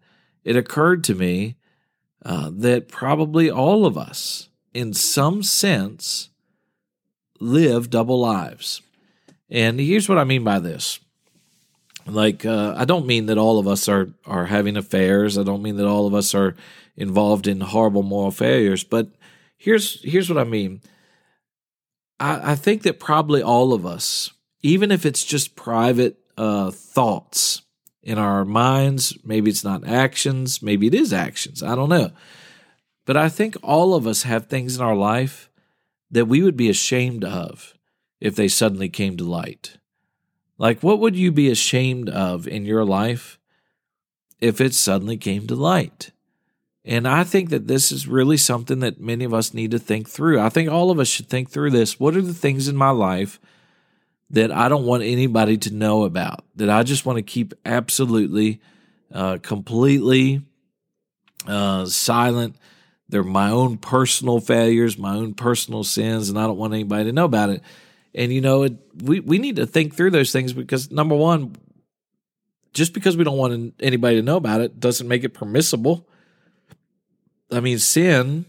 it 0.44 0.56
occurred 0.56 1.04
to 1.04 1.14
me 1.14 1.56
uh, 2.24 2.50
that 2.54 2.88
probably 2.88 3.50
all 3.50 3.86
of 3.86 3.96
us, 3.96 4.48
in 4.74 4.92
some 4.92 5.42
sense, 5.42 6.30
live 7.40 7.90
double 7.90 8.20
lives. 8.20 8.82
And 9.50 9.78
here's 9.78 10.08
what 10.08 10.18
I 10.18 10.24
mean 10.24 10.44
by 10.44 10.58
this. 10.58 11.00
Like, 12.08 12.44
uh, 12.44 12.74
I 12.76 12.84
don't 12.84 13.06
mean 13.06 13.26
that 13.26 13.38
all 13.38 13.58
of 13.58 13.68
us 13.68 13.88
are, 13.88 14.10
are 14.26 14.46
having 14.46 14.76
affairs. 14.76 15.36
I 15.36 15.42
don't 15.42 15.62
mean 15.62 15.76
that 15.76 15.86
all 15.86 16.06
of 16.06 16.14
us 16.14 16.34
are 16.34 16.54
involved 16.96 17.46
in 17.46 17.60
horrible 17.60 18.02
moral 18.02 18.30
failures. 18.30 18.84
But 18.84 19.08
here's 19.56 20.02
here's 20.02 20.28
what 20.28 20.38
I 20.38 20.44
mean. 20.44 20.80
I, 22.18 22.52
I 22.52 22.54
think 22.54 22.82
that 22.82 23.00
probably 23.00 23.42
all 23.42 23.72
of 23.72 23.86
us, 23.86 24.32
even 24.62 24.90
if 24.90 25.06
it's 25.06 25.24
just 25.24 25.56
private 25.56 26.18
uh, 26.36 26.70
thoughts 26.70 27.62
in 28.02 28.18
our 28.18 28.44
minds, 28.44 29.16
maybe 29.24 29.50
it's 29.50 29.64
not 29.64 29.86
actions, 29.86 30.62
maybe 30.62 30.86
it 30.86 30.94
is 30.94 31.12
actions. 31.12 31.62
I 31.62 31.74
don't 31.74 31.88
know. 31.88 32.10
But 33.06 33.16
I 33.16 33.28
think 33.28 33.56
all 33.62 33.94
of 33.94 34.06
us 34.06 34.22
have 34.22 34.46
things 34.46 34.76
in 34.76 34.82
our 34.82 34.96
life 34.96 35.48
that 36.10 36.26
we 36.26 36.42
would 36.42 36.56
be 36.56 36.70
ashamed 36.70 37.24
of 37.24 37.74
if 38.20 38.34
they 38.34 38.48
suddenly 38.48 38.88
came 38.88 39.16
to 39.16 39.24
light? 39.24 39.78
Like, 40.58 40.82
what 40.82 40.98
would 40.98 41.16
you 41.16 41.30
be 41.30 41.48
ashamed 41.50 42.08
of 42.08 42.48
in 42.48 42.64
your 42.64 42.84
life 42.84 43.38
if 44.40 44.60
it 44.60 44.74
suddenly 44.74 45.16
came 45.16 45.46
to 45.46 45.54
light? 45.54 46.10
And 46.84 47.06
I 47.06 47.22
think 47.22 47.50
that 47.50 47.68
this 47.68 47.92
is 47.92 48.08
really 48.08 48.36
something 48.36 48.80
that 48.80 49.00
many 49.00 49.24
of 49.24 49.34
us 49.34 49.54
need 49.54 49.70
to 49.72 49.78
think 49.78 50.08
through. 50.08 50.40
I 50.40 50.48
think 50.48 50.70
all 50.70 50.90
of 50.90 50.98
us 50.98 51.08
should 51.08 51.28
think 51.28 51.50
through 51.50 51.70
this. 51.70 52.00
What 52.00 52.16
are 52.16 52.22
the 52.22 52.34
things 52.34 52.66
in 52.66 52.76
my 52.76 52.90
life 52.90 53.38
that 54.30 54.50
I 54.50 54.68
don't 54.68 54.86
want 54.86 55.02
anybody 55.02 55.58
to 55.58 55.74
know 55.74 56.04
about, 56.04 56.44
that 56.56 56.70
I 56.70 56.82
just 56.82 57.06
want 57.06 57.18
to 57.18 57.22
keep 57.22 57.54
absolutely, 57.64 58.60
uh, 59.12 59.38
completely 59.42 60.42
uh, 61.46 61.84
silent? 61.86 62.56
They're 63.08 63.22
my 63.22 63.50
own 63.50 63.78
personal 63.78 64.40
failures, 64.40 64.98
my 64.98 65.14
own 65.14 65.34
personal 65.34 65.84
sins, 65.84 66.30
and 66.30 66.38
I 66.38 66.46
don't 66.46 66.58
want 66.58 66.74
anybody 66.74 67.04
to 67.04 67.12
know 67.12 67.24
about 67.24 67.50
it. 67.50 67.62
And 68.14 68.32
you 68.32 68.40
know, 68.40 68.64
it, 68.64 68.76
we 69.02 69.20
we 69.20 69.38
need 69.38 69.56
to 69.56 69.66
think 69.66 69.94
through 69.94 70.10
those 70.10 70.32
things 70.32 70.52
because 70.52 70.90
number 70.90 71.14
one, 71.14 71.54
just 72.72 72.92
because 72.92 73.16
we 73.16 73.24
don't 73.24 73.36
want 73.36 73.74
anybody 73.80 74.16
to 74.16 74.22
know 74.22 74.36
about 74.36 74.60
it 74.60 74.80
doesn't 74.80 75.08
make 75.08 75.24
it 75.24 75.34
permissible. 75.34 76.06
I 77.50 77.60
mean, 77.60 77.78
sin 77.78 78.46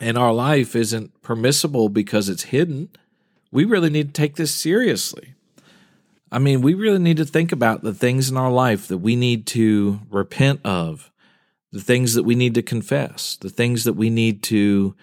in 0.00 0.16
our 0.16 0.32
life 0.32 0.74
isn't 0.74 1.22
permissible 1.22 1.88
because 1.88 2.28
it's 2.28 2.44
hidden. 2.44 2.90
We 3.50 3.64
really 3.64 3.90
need 3.90 4.14
to 4.14 4.20
take 4.20 4.36
this 4.36 4.54
seriously. 4.54 5.34
I 6.30 6.38
mean, 6.38 6.62
we 6.62 6.72
really 6.72 6.98
need 6.98 7.18
to 7.18 7.26
think 7.26 7.52
about 7.52 7.82
the 7.82 7.92
things 7.92 8.30
in 8.30 8.38
our 8.38 8.50
life 8.50 8.88
that 8.88 8.98
we 8.98 9.16
need 9.16 9.46
to 9.48 10.00
repent 10.10 10.60
of, 10.64 11.12
the 11.70 11.80
things 11.80 12.14
that 12.14 12.22
we 12.22 12.34
need 12.34 12.54
to 12.54 12.62
confess, 12.62 13.36
the 13.36 13.50
things 13.50 13.84
that 13.84 13.92
we 13.92 14.08
need 14.08 14.42
to 14.44 14.96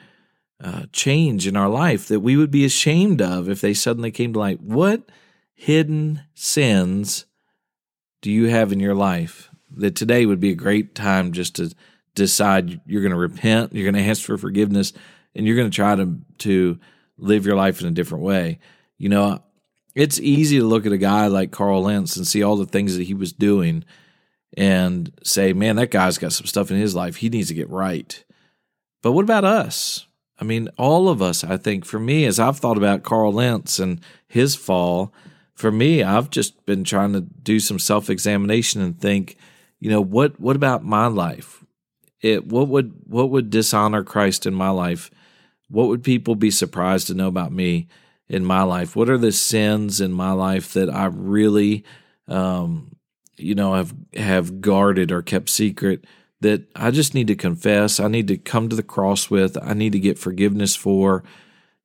uh, 0.63 0.83
change 0.91 1.47
in 1.47 1.55
our 1.55 1.69
life 1.69 2.07
that 2.07 2.19
we 2.19 2.35
would 2.35 2.51
be 2.51 2.65
ashamed 2.65 3.21
of 3.21 3.49
if 3.49 3.61
they 3.61 3.73
suddenly 3.73 4.11
came 4.11 4.33
to 4.33 4.39
light. 4.39 4.61
What 4.61 5.03
hidden 5.53 6.21
sins 6.33 7.25
do 8.21 8.31
you 8.31 8.47
have 8.47 8.71
in 8.71 8.79
your 8.79 8.95
life 8.95 9.49
that 9.71 9.95
today 9.95 10.25
would 10.25 10.39
be 10.39 10.51
a 10.51 10.55
great 10.55 10.95
time 10.95 11.31
just 11.31 11.55
to 11.55 11.73
decide 12.15 12.81
you're 12.85 13.01
going 13.01 13.11
to 13.11 13.17
repent, 13.17 13.73
you're 13.73 13.89
going 13.89 14.03
to 14.03 14.09
ask 14.09 14.23
for 14.23 14.37
forgiveness, 14.37 14.93
and 15.35 15.45
you're 15.45 15.55
going 15.55 15.69
to 15.69 15.75
try 15.75 15.95
to 15.95 16.17
to 16.39 16.79
live 17.17 17.45
your 17.45 17.55
life 17.55 17.81
in 17.81 17.87
a 17.87 17.91
different 17.91 18.23
way. 18.23 18.59
You 18.97 19.09
know, 19.09 19.43
it's 19.95 20.19
easy 20.19 20.59
to 20.59 20.65
look 20.65 20.85
at 20.85 20.91
a 20.91 20.97
guy 20.97 21.27
like 21.27 21.51
Carl 21.51 21.83
Lentz 21.83 22.17
and 22.17 22.27
see 22.27 22.43
all 22.43 22.55
the 22.55 22.65
things 22.65 22.97
that 22.97 23.03
he 23.03 23.13
was 23.13 23.33
doing 23.33 23.83
and 24.57 25.11
say, 25.23 25.53
man, 25.53 25.75
that 25.75 25.91
guy's 25.91 26.17
got 26.17 26.33
some 26.33 26.47
stuff 26.47 26.71
in 26.71 26.77
his 26.77 26.95
life. 26.95 27.17
He 27.17 27.29
needs 27.29 27.49
to 27.49 27.53
get 27.53 27.69
right. 27.69 28.23
But 29.01 29.11
what 29.11 29.23
about 29.23 29.45
us? 29.45 30.05
I 30.39 30.45
mean, 30.45 30.69
all 30.77 31.09
of 31.09 31.21
us, 31.21 31.43
I 31.43 31.57
think, 31.57 31.85
for 31.85 31.99
me, 31.99 32.25
as 32.25 32.39
I've 32.39 32.59
thought 32.59 32.77
about 32.77 33.03
Carl 33.03 33.33
Lentz 33.33 33.79
and 33.79 33.99
his 34.27 34.55
fall, 34.55 35.13
for 35.53 35.71
me, 35.71 36.01
I've 36.01 36.29
just 36.29 36.65
been 36.65 36.83
trying 36.83 37.13
to 37.13 37.21
do 37.21 37.59
some 37.59 37.79
self 37.79 38.09
examination 38.09 38.81
and 38.81 38.99
think, 38.99 39.35
you 39.79 39.89
know, 39.89 40.01
what 40.01 40.39
what 40.39 40.55
about 40.55 40.83
my 40.85 41.07
life? 41.07 41.65
It 42.21 42.47
what 42.47 42.67
would 42.69 42.93
what 43.05 43.29
would 43.29 43.49
dishonor 43.49 44.03
Christ 44.03 44.45
in 44.45 44.53
my 44.53 44.69
life? 44.69 45.11
What 45.69 45.87
would 45.87 46.03
people 46.03 46.35
be 46.35 46.51
surprised 46.51 47.07
to 47.07 47.13
know 47.13 47.27
about 47.27 47.51
me 47.51 47.87
in 48.27 48.45
my 48.45 48.63
life? 48.63 48.95
What 48.95 49.09
are 49.09 49.17
the 49.17 49.31
sins 49.31 49.99
in 49.99 50.13
my 50.13 50.31
life 50.31 50.73
that 50.73 50.89
I 50.89 51.05
really 51.05 51.83
um, 52.27 52.95
you 53.39 53.55
know, 53.55 53.73
have 53.73 53.93
have 54.15 54.61
guarded 54.61 55.11
or 55.11 55.21
kept 55.21 55.49
secret? 55.49 56.05
That 56.41 56.63
I 56.75 56.91
just 56.91 57.13
need 57.13 57.27
to 57.27 57.35
confess, 57.35 57.99
I 57.99 58.07
need 58.07 58.27
to 58.29 58.37
come 58.37 58.69
to 58.69 58.75
the 58.75 58.83
cross 58.83 59.29
with, 59.29 59.57
I 59.61 59.73
need 59.73 59.91
to 59.91 59.99
get 59.99 60.17
forgiveness 60.17 60.75
for, 60.75 61.23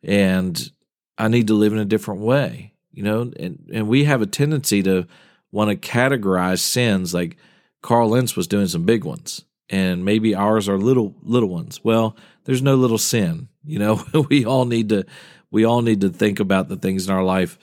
and 0.02 0.70
I 1.18 1.28
need 1.28 1.48
to 1.48 1.54
live 1.54 1.72
in 1.72 1.78
a 1.78 1.84
different 1.84 2.20
way. 2.20 2.72
You 2.92 3.02
know, 3.02 3.32
and, 3.36 3.68
and 3.72 3.88
we 3.88 4.04
have 4.04 4.22
a 4.22 4.26
tendency 4.26 4.82
to 4.84 5.08
want 5.50 5.70
to 5.70 5.88
categorize 5.88 6.60
sins 6.60 7.12
like 7.12 7.36
Carl 7.82 8.10
Lentz 8.10 8.36
was 8.36 8.46
doing 8.46 8.68
some 8.68 8.84
big 8.84 9.04
ones, 9.04 9.44
and 9.68 10.04
maybe 10.04 10.34
ours 10.34 10.68
are 10.68 10.78
little 10.78 11.14
little 11.22 11.48
ones. 11.48 11.82
Well, 11.82 12.16
there's 12.44 12.62
no 12.62 12.76
little 12.76 12.98
sin. 12.98 13.48
You 13.64 13.78
know, 13.78 14.04
we 14.30 14.44
all 14.44 14.64
need 14.64 14.90
to 14.90 15.04
we 15.50 15.64
all 15.64 15.82
need 15.82 16.00
to 16.02 16.08
think 16.08 16.40
about 16.40 16.68
the 16.68 16.76
things 16.76 17.08
in 17.08 17.14
our 17.14 17.24
life 17.24 17.58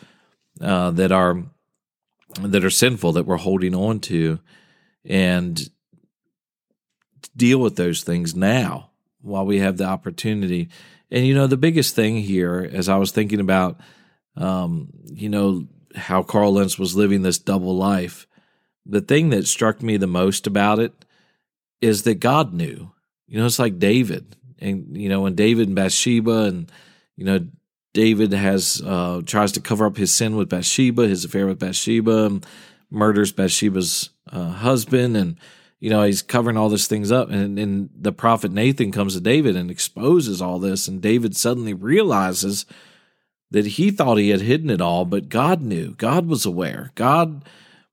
uh, 0.59 0.91
that 0.91 1.11
are 1.11 1.43
that 2.41 2.63
are 2.63 2.69
sinful 2.69 3.13
that 3.13 3.25
we're 3.25 3.37
holding 3.37 3.73
on 3.73 3.99
to, 4.01 4.39
and 5.05 5.69
deal 7.35 7.59
with 7.59 7.75
those 7.75 8.03
things 8.03 8.35
now 8.35 8.89
while 9.21 9.45
we 9.45 9.59
have 9.59 9.77
the 9.77 9.85
opportunity. 9.85 10.69
And 11.09 11.25
you 11.25 11.35
know, 11.35 11.47
the 11.47 11.57
biggest 11.57 11.95
thing 11.95 12.17
here, 12.17 12.69
as 12.71 12.89
I 12.89 12.97
was 12.97 13.11
thinking 13.11 13.39
about, 13.39 13.79
um, 14.35 14.89
you 15.05 15.29
know, 15.29 15.67
how 15.95 16.23
Carl 16.23 16.53
Lentz 16.53 16.79
was 16.79 16.95
living 16.95 17.21
this 17.21 17.37
double 17.37 17.75
life, 17.75 18.27
the 18.85 19.01
thing 19.01 19.29
that 19.29 19.47
struck 19.47 19.81
me 19.81 19.97
the 19.97 20.07
most 20.07 20.47
about 20.47 20.79
it 20.79 20.93
is 21.81 22.03
that 22.03 22.15
God 22.15 22.53
knew. 22.53 22.91
You 23.27 23.39
know, 23.39 23.45
it's 23.45 23.59
like 23.59 23.79
David, 23.79 24.35
and 24.59 24.95
you 24.97 25.09
know, 25.09 25.21
when 25.21 25.35
David 25.35 25.67
and 25.67 25.75
Bathsheba, 25.75 26.43
and 26.43 26.71
you 27.15 27.25
know, 27.25 27.47
David 27.93 28.33
has 28.33 28.81
uh, 28.85 29.21
tries 29.25 29.51
to 29.53 29.61
cover 29.61 29.85
up 29.85 29.97
his 29.97 30.13
sin 30.13 30.35
with 30.35 30.49
Bathsheba, 30.49 31.07
his 31.07 31.25
affair 31.25 31.47
with 31.47 31.59
Bathsheba, 31.59 32.41
murders 32.89 33.31
Bathsheba's 33.31 34.09
uh, 34.31 34.49
husband, 34.49 35.15
and 35.15 35.37
you 35.81 35.89
know 35.89 36.03
he's 36.03 36.21
covering 36.21 36.55
all 36.55 36.69
these 36.69 36.87
things 36.87 37.11
up. 37.11 37.29
And, 37.29 37.59
and 37.59 37.89
the 37.93 38.13
prophet 38.13 38.53
Nathan 38.53 38.93
comes 38.93 39.15
to 39.15 39.19
David 39.19 39.57
and 39.57 39.69
exposes 39.69 40.41
all 40.41 40.59
this, 40.59 40.87
and 40.87 41.01
David 41.01 41.35
suddenly 41.35 41.73
realizes 41.73 42.65
that 43.49 43.67
he 43.67 43.91
thought 43.91 44.15
he 44.15 44.29
had 44.29 44.39
hidden 44.39 44.69
it 44.69 44.79
all, 44.79 45.03
but 45.03 45.27
God 45.27 45.61
knew. 45.61 45.93
God 45.95 46.27
was 46.27 46.45
aware. 46.45 46.93
God 46.95 47.43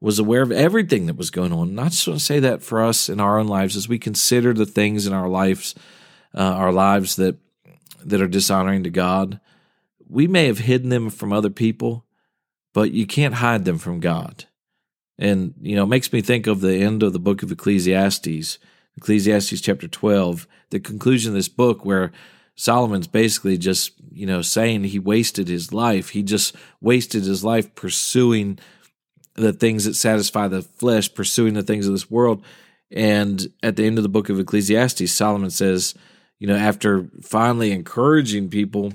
was 0.00 0.20
aware 0.20 0.42
of 0.42 0.52
everything 0.52 1.06
that 1.06 1.16
was 1.16 1.30
going 1.30 1.52
on. 1.52 1.70
And 1.70 1.80
I 1.80 1.88
just 1.88 2.06
want 2.06 2.20
to 2.20 2.24
say 2.24 2.38
that 2.38 2.62
for 2.62 2.84
us 2.84 3.08
in 3.08 3.18
our 3.18 3.40
own 3.40 3.48
lives 3.48 3.76
as 3.76 3.88
we 3.88 3.98
consider 3.98 4.54
the 4.54 4.66
things 4.66 5.04
in 5.04 5.12
our 5.12 5.28
lives, 5.28 5.74
uh, 6.32 6.42
our 6.42 6.70
lives 6.70 7.16
that 7.16 7.38
that 8.04 8.20
are 8.20 8.28
dishonoring 8.28 8.84
to 8.84 8.90
God. 8.90 9.40
We 10.08 10.26
may 10.26 10.46
have 10.46 10.58
hidden 10.58 10.88
them 10.88 11.10
from 11.10 11.32
other 11.32 11.50
people, 11.50 12.04
but 12.72 12.92
you 12.92 13.06
can't 13.06 13.34
hide 13.34 13.64
them 13.64 13.78
from 13.78 14.00
God. 14.00 14.46
And 15.18 15.54
you 15.60 15.74
know, 15.76 15.84
it 15.84 15.88
makes 15.88 16.12
me 16.12 16.20
think 16.20 16.46
of 16.46 16.60
the 16.60 16.76
end 16.76 17.02
of 17.02 17.12
the 17.12 17.18
book 17.18 17.42
of 17.42 17.50
Ecclesiastes, 17.50 18.58
Ecclesiastes 18.96 19.60
chapter 19.60 19.88
12, 19.88 20.46
the 20.70 20.80
conclusion 20.80 21.30
of 21.30 21.34
this 21.34 21.48
book 21.48 21.84
where 21.84 22.12
Solomon's 22.54 23.06
basically 23.06 23.56
just, 23.56 23.92
you 24.10 24.26
know, 24.26 24.42
saying 24.42 24.84
he 24.84 24.98
wasted 24.98 25.48
his 25.48 25.72
life. 25.72 26.10
He 26.10 26.22
just 26.22 26.56
wasted 26.80 27.22
his 27.24 27.44
life 27.44 27.74
pursuing 27.76 28.58
the 29.34 29.52
things 29.52 29.84
that 29.84 29.94
satisfy 29.94 30.48
the 30.48 30.62
flesh, 30.62 31.14
pursuing 31.14 31.54
the 31.54 31.62
things 31.62 31.86
of 31.86 31.92
this 31.92 32.10
world. 32.10 32.42
And 32.90 33.46
at 33.62 33.76
the 33.76 33.86
end 33.86 33.98
of 33.98 34.02
the 34.02 34.08
book 34.08 34.28
of 34.28 34.40
Ecclesiastes, 34.40 35.12
Solomon 35.12 35.50
says, 35.50 35.94
you 36.40 36.48
know, 36.48 36.56
after 36.56 37.08
finally 37.22 37.70
encouraging 37.70 38.48
people, 38.48 38.92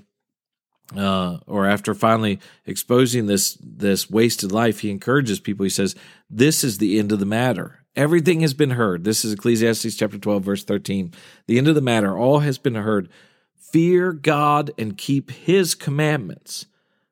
uh, 0.97 1.39
or 1.47 1.65
after 1.65 1.93
finally 1.93 2.39
exposing 2.65 3.25
this 3.25 3.57
this 3.61 4.09
wasted 4.09 4.51
life, 4.51 4.79
he 4.79 4.89
encourages 4.89 5.39
people. 5.39 5.63
He 5.63 5.69
says, 5.69 5.95
"This 6.29 6.63
is 6.63 6.77
the 6.77 6.99
end 6.99 7.11
of 7.11 7.19
the 7.19 7.25
matter. 7.25 7.85
Everything 7.95 8.41
has 8.41 8.53
been 8.53 8.71
heard." 8.71 9.03
This 9.03 9.23
is 9.23 9.33
Ecclesiastes 9.33 9.95
chapter 9.95 10.17
twelve, 10.17 10.43
verse 10.43 10.63
thirteen. 10.63 11.13
The 11.47 11.57
end 11.57 11.67
of 11.67 11.75
the 11.75 11.81
matter, 11.81 12.17
all 12.17 12.39
has 12.39 12.57
been 12.57 12.75
heard. 12.75 13.09
Fear 13.55 14.13
God 14.13 14.71
and 14.77 14.97
keep 14.97 15.31
his 15.31 15.73
commandments, 15.73 16.67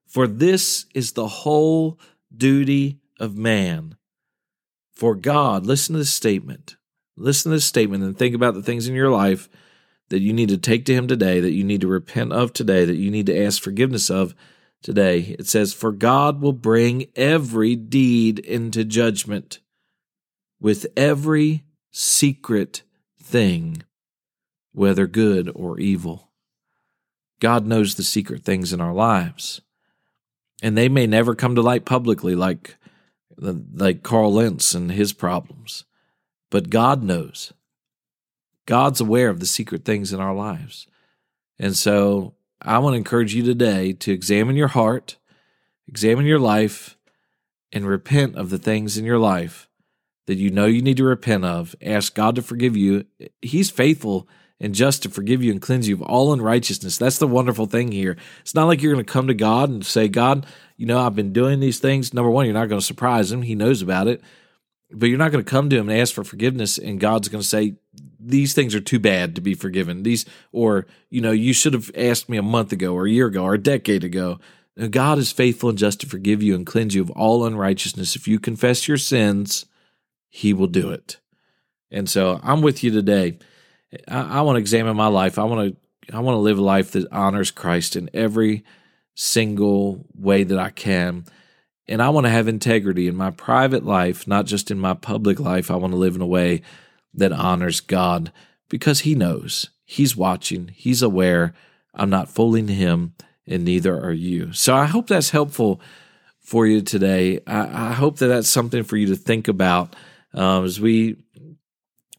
for 0.06 0.28
this 0.28 0.86
is 0.94 1.14
the 1.14 1.28
whole 1.28 2.00
duty 2.36 3.00
of 3.20 3.36
man. 3.36 3.96
For 4.94 5.16
God, 5.16 5.66
listen 5.66 5.94
to 5.94 6.00
this 6.00 6.14
statement. 6.14 6.76
Listen 7.18 7.50
to 7.50 7.58
this 7.58 7.66
statement 7.66 8.04
and 8.04 8.18
think 8.18 8.36
about 8.36 8.54
the 8.54 8.62
things 8.62 8.88
in 8.88 8.94
your 8.94 9.10
life 9.10 9.50
that 10.12 10.20
you 10.20 10.34
need 10.34 10.50
to 10.50 10.58
take 10.58 10.86
to 10.86 10.94
him 10.94 11.08
today, 11.08 11.40
that 11.40 11.54
you 11.54 11.64
need 11.64 11.82
to 11.82 11.88
repent 11.88 12.34
of 12.34 12.54
today, 12.54 12.86
that 12.86 12.98
you 12.98 13.10
need 13.10 13.26
to 13.26 13.44
ask 13.44 13.62
forgiveness 13.62 14.10
of 14.10 14.36
today. 14.84 15.36
It 15.40 15.48
says, 15.48 15.74
For 15.74 15.92
God 15.92 16.42
will 16.42 16.54
bring 16.54 17.08
every 17.16 17.76
deed 17.76 18.38
into 18.38 18.84
judgment 18.84 19.60
with 20.60 20.86
every 20.96 21.64
secret 21.92 22.84
thing, 23.22 23.84
whether 24.74 25.08
good 25.08 25.50
or 25.56 25.80
evil. 25.80 26.30
God 27.40 27.66
knows 27.66 27.96
the 27.96 28.04
secret 28.04 28.44
things 28.44 28.74
in 28.74 28.82
our 28.82 28.94
lives. 28.94 29.62
And 30.62 30.78
they 30.78 30.90
may 30.90 31.08
never 31.08 31.36
come 31.36 31.56
to 31.56 31.62
light 31.62 31.86
publicly 31.86 32.36
like 32.36 32.76
like 33.38 34.04
Carl 34.04 34.34
Lentz 34.34 34.76
and 34.76 34.92
his 34.92 35.14
problems. 35.14 35.86
But 36.52 36.70
God 36.70 37.02
knows. 37.02 37.54
God's 38.66 39.02
aware 39.02 39.30
of 39.30 39.40
the 39.40 39.46
secret 39.46 39.86
things 39.86 40.14
in 40.14 40.20
our 40.20 40.34
lives. 40.34 40.88
And 41.60 41.76
so 41.76 42.36
I 42.62 42.80
want 42.80 42.94
to 42.94 42.98
encourage 42.98 43.34
you 43.34 43.44
today 43.44 43.94
to 43.94 44.12
examine 44.12 44.56
your 44.56 44.70
heart, 44.70 45.18
examine 45.88 46.26
your 46.26 46.40
life, 46.40 46.98
and 47.72 47.86
repent 47.86 48.36
of 48.36 48.50
the 48.50 48.58
things 48.58 48.98
in 48.98 49.06
your 49.06 49.20
life 49.20 49.70
that 50.28 50.38
you 50.38 50.52
know 50.52 50.66
you 50.66 50.82
need 50.82 50.98
to 50.98 51.04
repent 51.04 51.46
of. 51.46 51.76
Ask 51.82 52.14
God 52.14 52.36
to 52.36 52.42
forgive 52.42 52.78
you. 52.78 53.06
He's 53.42 53.70
faithful 53.70 54.28
and 54.60 54.76
just 54.76 55.02
to 55.04 55.10
forgive 55.10 55.44
you 55.44 55.52
and 55.52 55.62
cleanse 55.62 55.88
you 55.88 55.96
of 55.96 56.04
all 56.04 56.32
unrighteousness. 56.32 56.98
That's 56.98 57.18
the 57.18 57.28
wonderful 57.28 57.66
thing 57.66 57.92
here. 57.92 58.16
It's 58.42 58.54
not 58.54 58.68
like 58.68 58.82
you're 58.82 58.94
going 58.94 59.04
to 59.04 59.12
come 59.12 59.28
to 59.28 59.34
God 59.34 59.70
and 59.70 59.84
say, 59.84 60.08
God, 60.08 60.46
you 60.78 60.86
know, 60.86 61.00
I've 61.00 61.16
been 61.16 61.34
doing 61.34 61.60
these 61.60 61.80
things. 61.80 62.14
Number 62.14 62.30
one, 62.30 62.46
you're 62.46 62.54
not 62.54 62.70
going 62.70 62.80
to 62.80 62.86
surprise 62.86 63.32
him. 63.32 63.42
He 63.42 63.56
knows 63.56 63.82
about 63.82 64.08
it. 64.08 64.22
But 64.94 65.10
you're 65.10 65.18
not 65.18 65.32
going 65.32 65.44
to 65.44 65.50
come 65.50 65.70
to 65.70 65.78
him 65.78 65.90
and 65.90 66.00
ask 66.00 66.14
for 66.14 66.24
forgiveness, 66.24 66.78
and 66.78 67.00
God's 67.00 67.30
going 67.30 67.42
to 67.42 67.48
say, 67.48 67.76
these 68.20 68.54
things 68.54 68.76
are 68.76 68.82
too 68.82 69.00
bad 69.00 69.36
to 69.36 69.42
be 69.42 69.54
forgiven. 69.54 70.04
These, 70.04 70.26
or, 70.52 70.86
you 71.10 71.22
know, 71.22 71.32
you 71.32 71.54
should 71.54 71.74
have 71.74 71.90
asked 71.96 72.30
me 72.30 72.38
a 72.38 72.44
month 72.44 72.72
ago, 72.72 72.94
or 72.94 73.06
a 73.06 73.12
year 73.12 73.28
ago, 73.28 73.44
or 73.44 73.56
a 73.56 73.62
decade 73.62 74.04
ago. 74.04 74.40
God 74.90 75.18
is 75.18 75.32
faithful 75.32 75.70
and 75.70 75.78
just 75.78 76.02
to 76.02 76.08
forgive 76.08 76.42
you 76.42 76.56
and 76.56 76.66
cleanse 76.66 76.96
you 76.96 77.02
of 77.02 77.12
all 77.12 77.46
unrighteousness. 77.46 78.16
If 78.16 78.28
you 78.28 78.40
confess 78.40 78.88
your 78.88 78.98
sins, 78.98 79.66
he 80.30 80.54
will 80.54 80.68
do 80.68 80.92
it. 80.92 81.20
And 81.92 82.10
so 82.10 82.40
I'm 82.42 82.62
with 82.62 82.84
you 82.84 82.92
today. 82.92 83.38
I, 84.08 84.40
I 84.40 84.42
want 84.42 84.56
to 84.56 84.62
examine 84.62 84.96
my 84.96 85.08
life. 85.08 85.38
I 85.38 85.44
want 85.44 85.76
to 85.76 86.16
I 86.16 86.20
want 86.20 86.36
to 86.36 86.40
live 86.40 86.58
a 86.58 86.64
life 86.64 86.92
that 86.92 87.12
honors 87.12 87.52
Christ 87.52 87.96
in 87.96 88.10
every 88.14 88.64
single 89.14 90.06
way 90.16 90.44
that 90.44 90.58
I 90.58 90.70
can. 90.70 91.26
And 91.92 92.02
I 92.02 92.08
want 92.08 92.26
to 92.26 92.32
have 92.32 92.48
integrity 92.48 93.10
in 93.10 93.18
my 93.18 93.32
private 93.32 93.86
life, 93.86 94.26
not 94.26 94.46
just 94.46 94.72
in 94.72 94.80
my 94.80 94.94
public 94.94 95.42
life. 95.42 95.70
I 95.70 95.76
want 95.76 95.92
to 95.92 95.98
live 95.98 96.16
in 96.16 96.22
a 96.22 96.26
way 96.26 96.62
that 97.14 97.34
honors 97.34 97.82
God 97.82 98.32
because 98.70 99.02
He 99.02 99.14
knows, 99.14 99.72
He's 99.84 100.16
watching, 100.16 100.72
He's 100.74 101.02
aware. 101.02 101.54
I'm 101.94 102.10
not 102.10 102.30
fooling 102.30 102.70
Him, 102.70 103.14
and 103.46 103.66
neither 103.66 104.02
are 104.02 104.14
you. 104.14 104.54
So 104.54 104.74
I 104.74 104.86
hope 104.86 105.08
that's 105.08 105.32
helpful 105.32 105.82
for 106.40 106.66
you 106.66 106.82
today. 106.82 107.42
I, 107.46 107.90
I 107.90 107.92
hope 107.92 108.20
that 108.20 108.28
that's 108.28 108.48
something 108.48 108.84
for 108.84 108.96
you 108.96 109.08
to 109.08 109.18
think 109.18 109.50
about 109.50 109.94
um, 110.34 110.64
as 110.64 110.80
we 110.80 111.18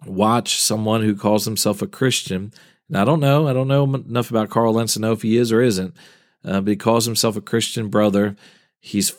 watch 0.05 0.61
someone 0.61 1.03
who 1.03 1.17
calls 1.17 1.47
himself 1.47 1.81
a 1.81 1.87
Christian. 1.87 2.53
And 2.89 2.99
I 2.99 3.07
don't 3.07 3.21
know, 3.21 3.49
I 3.49 3.55
don't 3.55 3.69
know 3.69 3.85
enough 3.85 4.29
about 4.29 4.51
Carl 4.51 4.75
Lentz 4.75 4.95
to 4.95 5.01
know 5.01 5.13
if 5.13 5.23
he 5.23 5.39
is 5.39 5.51
or 5.51 5.63
isn't, 5.63 5.97
uh, 6.45 6.61
but 6.61 6.69
he 6.69 6.77
calls 6.77 7.07
himself 7.07 7.37
a 7.37 7.41
Christian 7.41 7.89
brother. 7.89 8.37
He's 8.81 9.15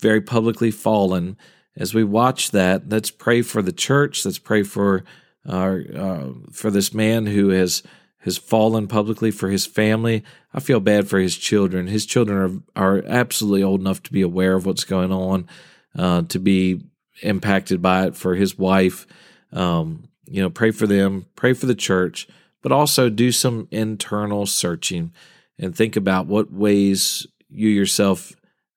very 0.00 0.20
publicly 0.20 0.70
fallen. 0.70 1.36
As 1.76 1.94
we 1.94 2.04
watch 2.04 2.50
that, 2.52 2.88
let's 2.88 3.10
pray 3.10 3.42
for 3.42 3.62
the 3.62 3.72
church. 3.72 4.24
Let's 4.24 4.38
pray 4.38 4.62
for 4.62 5.04
our 5.48 5.82
uh, 5.94 6.28
for 6.52 6.70
this 6.70 6.92
man 6.92 7.26
who 7.26 7.50
has 7.50 7.82
has 8.20 8.36
fallen 8.36 8.88
publicly 8.88 9.30
for 9.30 9.50
his 9.50 9.66
family. 9.66 10.24
I 10.52 10.60
feel 10.60 10.80
bad 10.80 11.08
for 11.08 11.18
his 11.18 11.36
children. 11.36 11.86
His 11.86 12.06
children 12.06 12.62
are 12.76 12.96
are 12.96 13.04
absolutely 13.06 13.62
old 13.62 13.80
enough 13.80 14.02
to 14.04 14.12
be 14.12 14.22
aware 14.22 14.54
of 14.54 14.66
what's 14.66 14.84
going 14.84 15.12
on, 15.12 15.48
uh, 15.96 16.22
to 16.22 16.38
be 16.38 16.82
impacted 17.22 17.80
by 17.82 18.06
it. 18.06 18.16
For 18.16 18.34
his 18.34 18.58
wife, 18.58 19.06
um, 19.52 20.08
you 20.24 20.42
know, 20.42 20.50
pray 20.50 20.70
for 20.70 20.86
them, 20.86 21.26
pray 21.36 21.52
for 21.52 21.66
the 21.66 21.74
church, 21.74 22.26
but 22.62 22.72
also 22.72 23.08
do 23.08 23.30
some 23.30 23.68
internal 23.70 24.46
searching 24.46 25.12
and 25.58 25.74
think 25.74 25.96
about 25.96 26.26
what 26.26 26.52
ways 26.52 27.26
you 27.48 27.68
yourself 27.68 28.34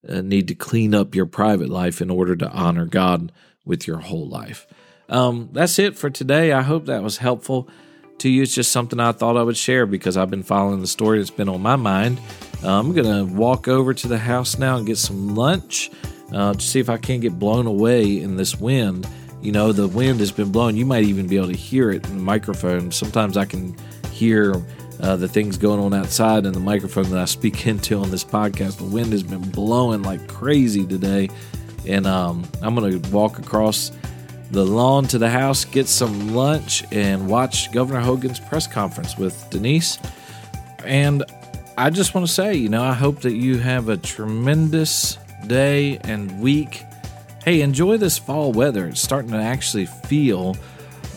uh, 0.09 0.21
need 0.21 0.47
to 0.47 0.55
clean 0.55 0.93
up 0.93 1.15
your 1.15 1.25
private 1.25 1.69
life 1.69 2.01
in 2.01 2.09
order 2.09 2.35
to 2.35 2.49
honor 2.49 2.85
God 2.85 3.31
with 3.65 3.87
your 3.87 3.99
whole 3.99 4.27
life. 4.27 4.67
Um, 5.07 5.49
that's 5.53 5.79
it 5.79 5.97
for 5.97 6.09
today. 6.09 6.51
I 6.51 6.61
hope 6.61 6.85
that 6.85 7.03
was 7.03 7.17
helpful 7.17 7.69
to 8.19 8.29
you. 8.29 8.43
It's 8.43 8.53
just 8.53 8.71
something 8.71 8.99
I 8.99 9.11
thought 9.11 9.37
I 9.37 9.43
would 9.43 9.57
share 9.57 9.85
because 9.85 10.17
I've 10.17 10.29
been 10.29 10.43
following 10.43 10.81
the 10.81 10.87
story 10.87 11.19
that's 11.19 11.31
been 11.31 11.49
on 11.49 11.61
my 11.61 11.75
mind. 11.75 12.19
Uh, 12.63 12.79
I'm 12.79 12.93
going 12.93 13.05
to 13.27 13.33
walk 13.33 13.67
over 13.67 13.93
to 13.93 14.07
the 14.07 14.17
house 14.17 14.57
now 14.57 14.77
and 14.77 14.85
get 14.85 14.97
some 14.97 15.35
lunch 15.35 15.89
uh, 16.33 16.53
to 16.53 16.61
see 16.61 16.79
if 16.79 16.89
I 16.89 16.97
can't 16.97 17.21
get 17.21 17.39
blown 17.39 17.65
away 17.65 18.19
in 18.19 18.35
this 18.35 18.59
wind 18.59 19.07
you 19.41 19.53
know, 19.53 19.71
the 19.71 19.87
wind 19.87 20.19
has 20.19 20.31
been 20.31 20.51
blowing. 20.51 20.75
You 20.75 20.85
might 20.85 21.05
even 21.05 21.27
be 21.27 21.37
able 21.37 21.47
to 21.47 21.57
hear 21.57 21.91
it 21.91 22.05
in 22.07 22.17
the 22.17 22.23
microphone. 22.23 22.91
Sometimes 22.91 23.37
I 23.37 23.45
can 23.45 23.75
hear 24.11 24.53
uh, 24.99 25.15
the 25.15 25.27
things 25.27 25.57
going 25.57 25.79
on 25.79 25.93
outside 25.93 26.45
and 26.45 26.53
the 26.53 26.59
microphone 26.59 27.09
that 27.11 27.19
I 27.19 27.25
speak 27.25 27.67
into 27.67 27.97
on 27.97 28.11
this 28.11 28.23
podcast. 28.23 28.77
The 28.77 28.83
wind 28.83 29.11
has 29.11 29.23
been 29.23 29.49
blowing 29.51 30.03
like 30.03 30.27
crazy 30.27 30.85
today. 30.85 31.29
And 31.87 32.05
um, 32.05 32.45
I'm 32.61 32.75
going 32.75 33.01
to 33.01 33.09
walk 33.09 33.39
across 33.39 33.91
the 34.51 34.65
lawn 34.65 35.05
to 35.05 35.17
the 35.17 35.29
house, 35.29 35.63
get 35.65 35.87
some 35.87 36.33
lunch, 36.33 36.83
and 36.91 37.27
watch 37.27 37.71
Governor 37.71 38.01
Hogan's 38.01 38.39
press 38.39 38.67
conference 38.67 39.17
with 39.17 39.49
Denise. 39.49 39.99
And 40.83 41.23
I 41.77 41.89
just 41.89 42.13
want 42.13 42.27
to 42.27 42.33
say, 42.33 42.55
you 42.55 42.69
know, 42.69 42.83
I 42.83 42.93
hope 42.93 43.21
that 43.21 43.33
you 43.33 43.57
have 43.59 43.89
a 43.89 43.97
tremendous 43.97 45.17
day 45.47 45.97
and 46.03 46.41
week 46.41 46.83
hey, 47.49 47.61
enjoy 47.61 47.97
this 47.97 48.17
fall 48.17 48.51
weather. 48.51 48.87
It's 48.87 49.01
starting 49.01 49.31
to 49.31 49.37
actually 49.37 49.85
feel 49.85 50.55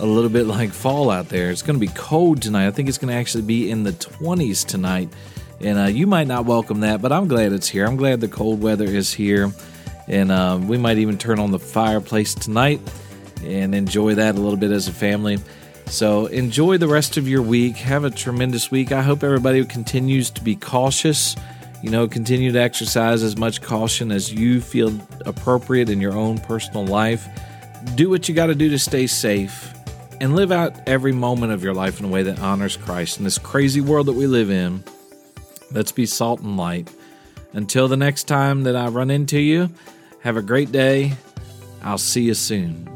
a 0.02 0.06
little 0.06 0.28
bit 0.28 0.46
like 0.48 0.72
fall 0.72 1.10
out 1.10 1.28
there. 1.28 1.50
It's 1.52 1.62
going 1.62 1.78
to 1.78 1.86
be 1.86 1.92
cold 1.94 2.42
tonight. 2.42 2.66
I 2.66 2.72
think 2.72 2.88
it's 2.88 2.98
going 2.98 3.12
to 3.12 3.18
actually 3.18 3.44
be 3.44 3.70
in 3.70 3.84
the 3.84 3.92
20s 3.92 4.66
tonight. 4.66 5.08
And 5.60 5.78
uh, 5.78 5.84
you 5.84 6.08
might 6.08 6.26
not 6.26 6.44
welcome 6.44 6.80
that, 6.80 7.00
but 7.00 7.12
I'm 7.12 7.28
glad 7.28 7.52
it's 7.52 7.68
here. 7.68 7.86
I'm 7.86 7.94
glad 7.94 8.20
the 8.20 8.26
cold 8.26 8.60
weather 8.60 8.84
is 8.84 9.12
here. 9.12 9.52
And 10.08 10.32
uh, 10.32 10.58
we 10.60 10.76
might 10.76 10.98
even 10.98 11.18
turn 11.18 11.38
on 11.38 11.52
the 11.52 11.60
fireplace 11.60 12.34
tonight 12.34 12.80
and 13.44 13.76
enjoy 13.76 14.16
that 14.16 14.34
a 14.34 14.40
little 14.40 14.56
bit 14.56 14.72
as 14.72 14.88
a 14.88 14.92
family. 14.92 15.38
So 15.86 16.26
enjoy 16.26 16.78
the 16.78 16.88
rest 16.88 17.16
of 17.16 17.28
your 17.28 17.42
week. 17.42 17.76
Have 17.76 18.02
a 18.02 18.10
tremendous 18.10 18.72
week. 18.72 18.90
I 18.90 19.02
hope 19.02 19.22
everybody 19.22 19.64
continues 19.64 20.30
to 20.30 20.42
be 20.42 20.56
cautious. 20.56 21.36
You 21.80 21.90
know, 21.90 22.08
continue 22.08 22.50
to 22.50 22.60
exercise 22.60 23.22
as 23.22 23.36
much 23.36 23.62
caution 23.62 24.10
as 24.10 24.32
you 24.32 24.60
feel 24.60 24.92
appropriate 25.26 25.88
in 25.88 26.00
your 26.00 26.14
own 26.14 26.38
personal 26.38 26.84
life. 26.84 27.28
Do 27.94 28.10
what 28.10 28.28
you 28.28 28.34
got 28.34 28.46
to 28.46 28.56
do 28.56 28.68
to 28.70 28.80
stay 28.80 29.06
safe 29.06 29.72
and 30.22 30.36
live 30.36 30.52
out 30.52 30.88
every 30.88 31.10
moment 31.10 31.52
of 31.52 31.64
your 31.64 31.74
life 31.74 31.98
in 31.98 32.06
a 32.06 32.08
way 32.08 32.22
that 32.22 32.38
honors 32.38 32.76
Christ. 32.76 33.18
In 33.18 33.24
this 33.24 33.38
crazy 33.38 33.80
world 33.80 34.06
that 34.06 34.12
we 34.12 34.28
live 34.28 34.52
in, 34.52 34.84
let's 35.72 35.90
be 35.90 36.06
salt 36.06 36.40
and 36.40 36.56
light. 36.56 36.88
Until 37.54 37.88
the 37.88 37.96
next 37.96 38.28
time 38.28 38.62
that 38.62 38.76
I 38.76 38.86
run 38.86 39.10
into 39.10 39.40
you, 39.40 39.68
have 40.20 40.36
a 40.36 40.42
great 40.42 40.70
day. 40.70 41.14
I'll 41.82 41.98
see 41.98 42.22
you 42.22 42.34
soon. 42.34 42.91